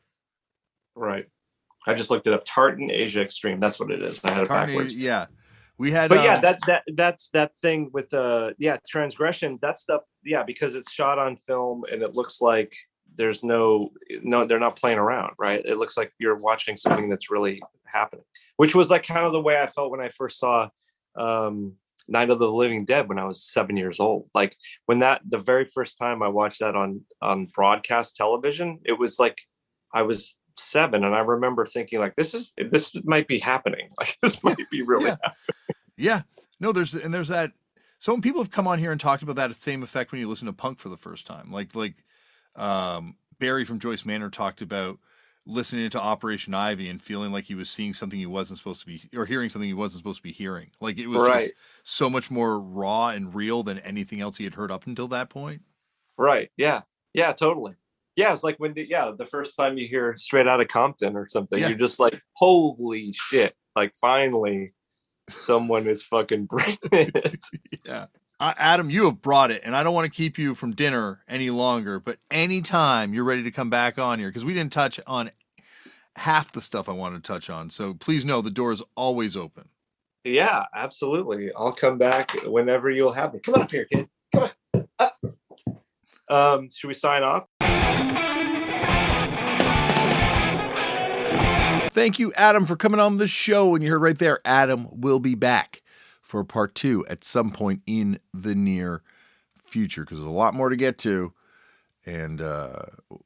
[0.94, 1.26] Right.
[1.86, 2.44] I just looked it up.
[2.46, 3.60] Tartan Asia Extreme.
[3.60, 4.24] That's what it is.
[4.24, 4.96] I had it Tartan, backwards.
[4.96, 5.26] yeah.
[5.80, 9.58] We had, But yeah, um, that that that's that thing with uh yeah transgression.
[9.62, 10.02] That stuff.
[10.22, 12.76] Yeah, because it's shot on film and it looks like
[13.14, 13.88] there's no
[14.22, 15.64] no they're not playing around, right?
[15.64, 18.26] It looks like you're watching something that's really happening,
[18.58, 20.68] which was like kind of the way I felt when I first saw
[21.16, 21.76] um
[22.08, 24.28] Night of the Living Dead when I was seven years old.
[24.34, 24.54] Like
[24.84, 29.18] when that the very first time I watched that on on broadcast television, it was
[29.18, 29.38] like
[29.94, 33.90] I was seven and I remember thinking like this is this might be happening.
[33.98, 35.16] Like this might be really Yeah.
[35.96, 36.22] Yeah.
[36.58, 37.52] No, there's and there's that.
[37.98, 40.46] Some people have come on here and talked about that same effect when you listen
[40.46, 41.50] to punk for the first time.
[41.52, 41.94] Like like
[42.56, 44.98] um, Barry from Joyce Manor talked about
[45.46, 48.86] listening to Operation Ivy and feeling like he was seeing something he wasn't supposed to
[48.86, 50.70] be or hearing something he wasn't supposed to be hearing.
[50.80, 51.40] Like it was Right.
[51.48, 51.54] just
[51.84, 55.28] so much more raw and real than anything else he had heard up until that
[55.30, 55.62] point.
[56.18, 56.50] Right.
[56.56, 56.82] Yeah.
[57.14, 57.32] Yeah.
[57.32, 57.74] Totally.
[58.20, 58.32] Yeah.
[58.32, 61.26] It's like when, the, yeah, the first time you hear straight out of Compton or
[61.28, 61.68] something, Yeah.
[61.68, 63.54] you're just like, holy shit.
[63.76, 64.72] Like finally
[65.30, 67.42] someone is fucking bringing it.
[67.84, 68.06] Yeah.
[68.40, 71.22] Uh, Adam, you have brought it, and I don't want to keep you from dinner
[71.28, 72.00] any longer.
[72.00, 75.30] But anytime you're ready to come back on here, because we didn't touch on
[76.16, 79.36] half the stuff I wanted to touch on, so please know the door is always
[79.36, 79.68] open.
[80.24, 81.50] yeah, absolutely.
[81.54, 83.40] I'll come back whenever you'll have me.
[83.40, 84.08] Come on up here, kid.
[84.34, 84.88] Come on.
[84.98, 85.18] Up.
[86.30, 87.44] Um, should we sign off?
[92.00, 93.74] Thank you, Adam, for coming on the show.
[93.74, 95.82] And you heard right there, Adam will be back
[96.22, 99.02] for part two at some point in the near
[99.62, 101.34] future because there's a lot more to get to.
[102.06, 102.84] And uh,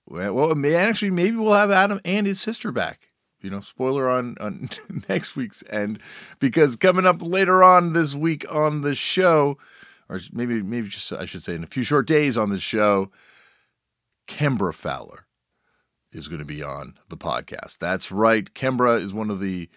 [0.09, 3.13] well, may- actually, maybe we'll have Adam and his sister back.
[3.41, 4.69] You know, spoiler on on
[5.09, 6.01] next week's end
[6.41, 9.57] because coming up later on this week on the show,
[10.09, 13.13] or maybe maybe just I should say in a few short days on the show,
[14.27, 15.24] Kembra Pfahler
[16.15, 17.79] is going to be on the podcast.
[17.79, 18.53] That's right.
[18.55, 19.69] Kembra is one of the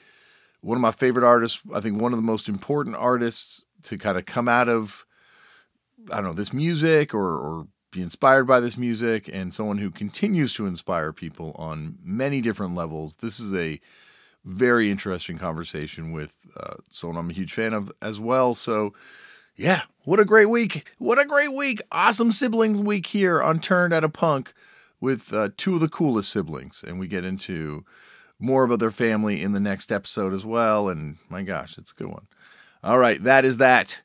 [0.62, 1.62] one of my favorite artists.
[1.74, 5.06] I think one of the most important artists to kind of come out of
[6.12, 9.90] I don't know this music or or be inspired by this music and someone who
[9.90, 13.16] continues to inspire people on many different levels.
[13.16, 13.80] This is a
[14.44, 18.54] very interesting conversation with uh, someone I'm a huge fan of as well.
[18.54, 18.94] So,
[19.56, 20.90] yeah, what a great week!
[21.00, 21.82] What a great week!
[21.92, 24.54] Awesome sibling week here on Turned Out a Punk
[25.00, 27.86] with uh, two of the coolest siblings, and we get into
[28.40, 30.90] more about their family in the next episode as well.
[30.90, 32.28] And my gosh, it's a good one.
[32.84, 34.02] All right, that is that.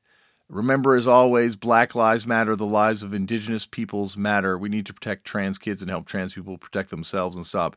[0.48, 2.55] Remember, as always, Black Lives Matter.
[2.55, 4.59] The lives of Indigenous peoples matter.
[4.59, 7.77] We need to protect trans kids and help trans people protect themselves and stop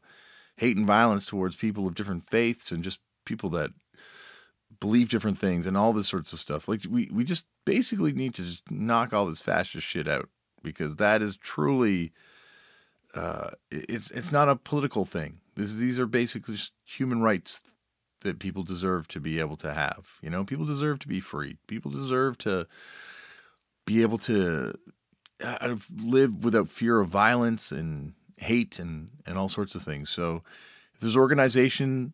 [0.57, 3.71] hate and violence towards people of different faiths and just people that
[4.79, 6.67] believe different things and all this sorts of stuff.
[6.67, 10.29] Like we, we just basically need to just knock all this fascist shit out
[10.61, 12.11] because that is truly
[13.15, 15.39] uh, it's it's not a political thing.
[15.55, 17.61] This, these are basically just human rights
[18.21, 20.17] that people deserve to be able to have.
[20.21, 21.57] You know, people deserve to be free.
[21.67, 22.67] People deserve to
[23.85, 24.73] be able to
[25.43, 30.09] uh, live without fear of violence and hate and and all sorts of things.
[30.09, 30.43] So,
[30.93, 32.11] if there's organizations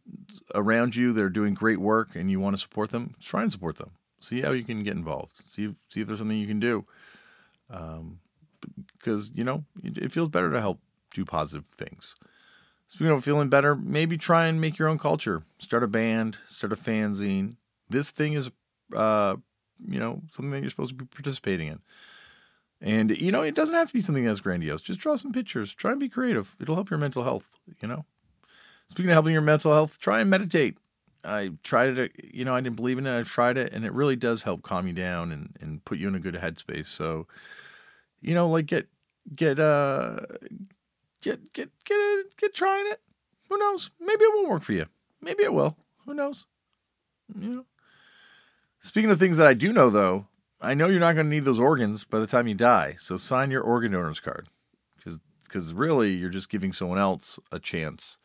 [0.53, 3.51] around you that are doing great work and you want to support them, try and
[3.51, 3.91] support them.
[4.19, 5.41] See how you can get involved.
[5.49, 6.85] See if, see if there's something you can do.
[7.71, 8.19] Um,
[8.97, 10.79] because you know it, it feels better to help
[11.13, 12.15] do positive things.
[12.87, 15.43] Speaking of feeling better, maybe try and make your own culture.
[15.59, 17.55] Start a band, start a fanzine.
[17.89, 18.51] This thing is,
[18.93, 19.37] uh,
[19.87, 21.79] you know, something that you're supposed to be participating in.
[22.81, 24.81] And you know, it doesn't have to be something that's grandiose.
[24.81, 25.73] Just draw some pictures.
[25.73, 26.55] Try and be creative.
[26.59, 27.47] It'll help your mental health.
[27.81, 28.05] You know.
[28.89, 30.77] Speaking of helping your mental health, try and meditate.
[31.23, 32.11] I tried it.
[32.33, 33.17] You know, I didn't believe in it.
[33.17, 36.07] I've tried it, and it really does help calm you down and and put you
[36.07, 36.87] in a good headspace.
[36.87, 37.27] So,
[38.19, 38.89] you know, like get
[39.33, 40.17] get uh
[41.21, 43.01] get get get get trying it.
[43.49, 43.91] Who knows?
[43.99, 44.85] Maybe it won't work for you.
[45.21, 45.77] Maybe it will.
[46.05, 46.45] Who knows?
[47.37, 47.65] You know.
[48.79, 50.27] Speaking of things that I do know, though,
[50.59, 52.95] I know you're not going to need those organs by the time you die.
[52.99, 54.47] So sign your organ donor's card,
[54.97, 58.17] because because really you're just giving someone else a chance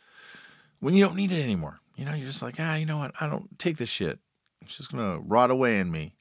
[0.81, 1.81] when you don't need it anymore.
[1.97, 3.13] You know, you're just like, ah, you know what?
[3.21, 4.19] I don't take this shit.
[4.63, 6.15] It's just gonna rot away in me.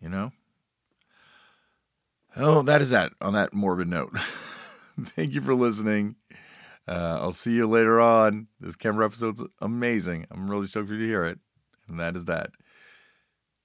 [0.00, 0.32] You know.
[2.36, 4.16] Oh, that is that on that morbid note.
[5.04, 6.16] Thank you for listening.
[6.88, 8.48] Uh, I'll see you later on.
[8.58, 10.26] This Kembra episode's amazing.
[10.30, 11.38] I'm really stoked for you to hear it.
[11.88, 12.50] And that is that.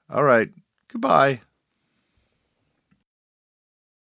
[0.09, 0.49] All right.
[0.89, 1.41] Goodbye.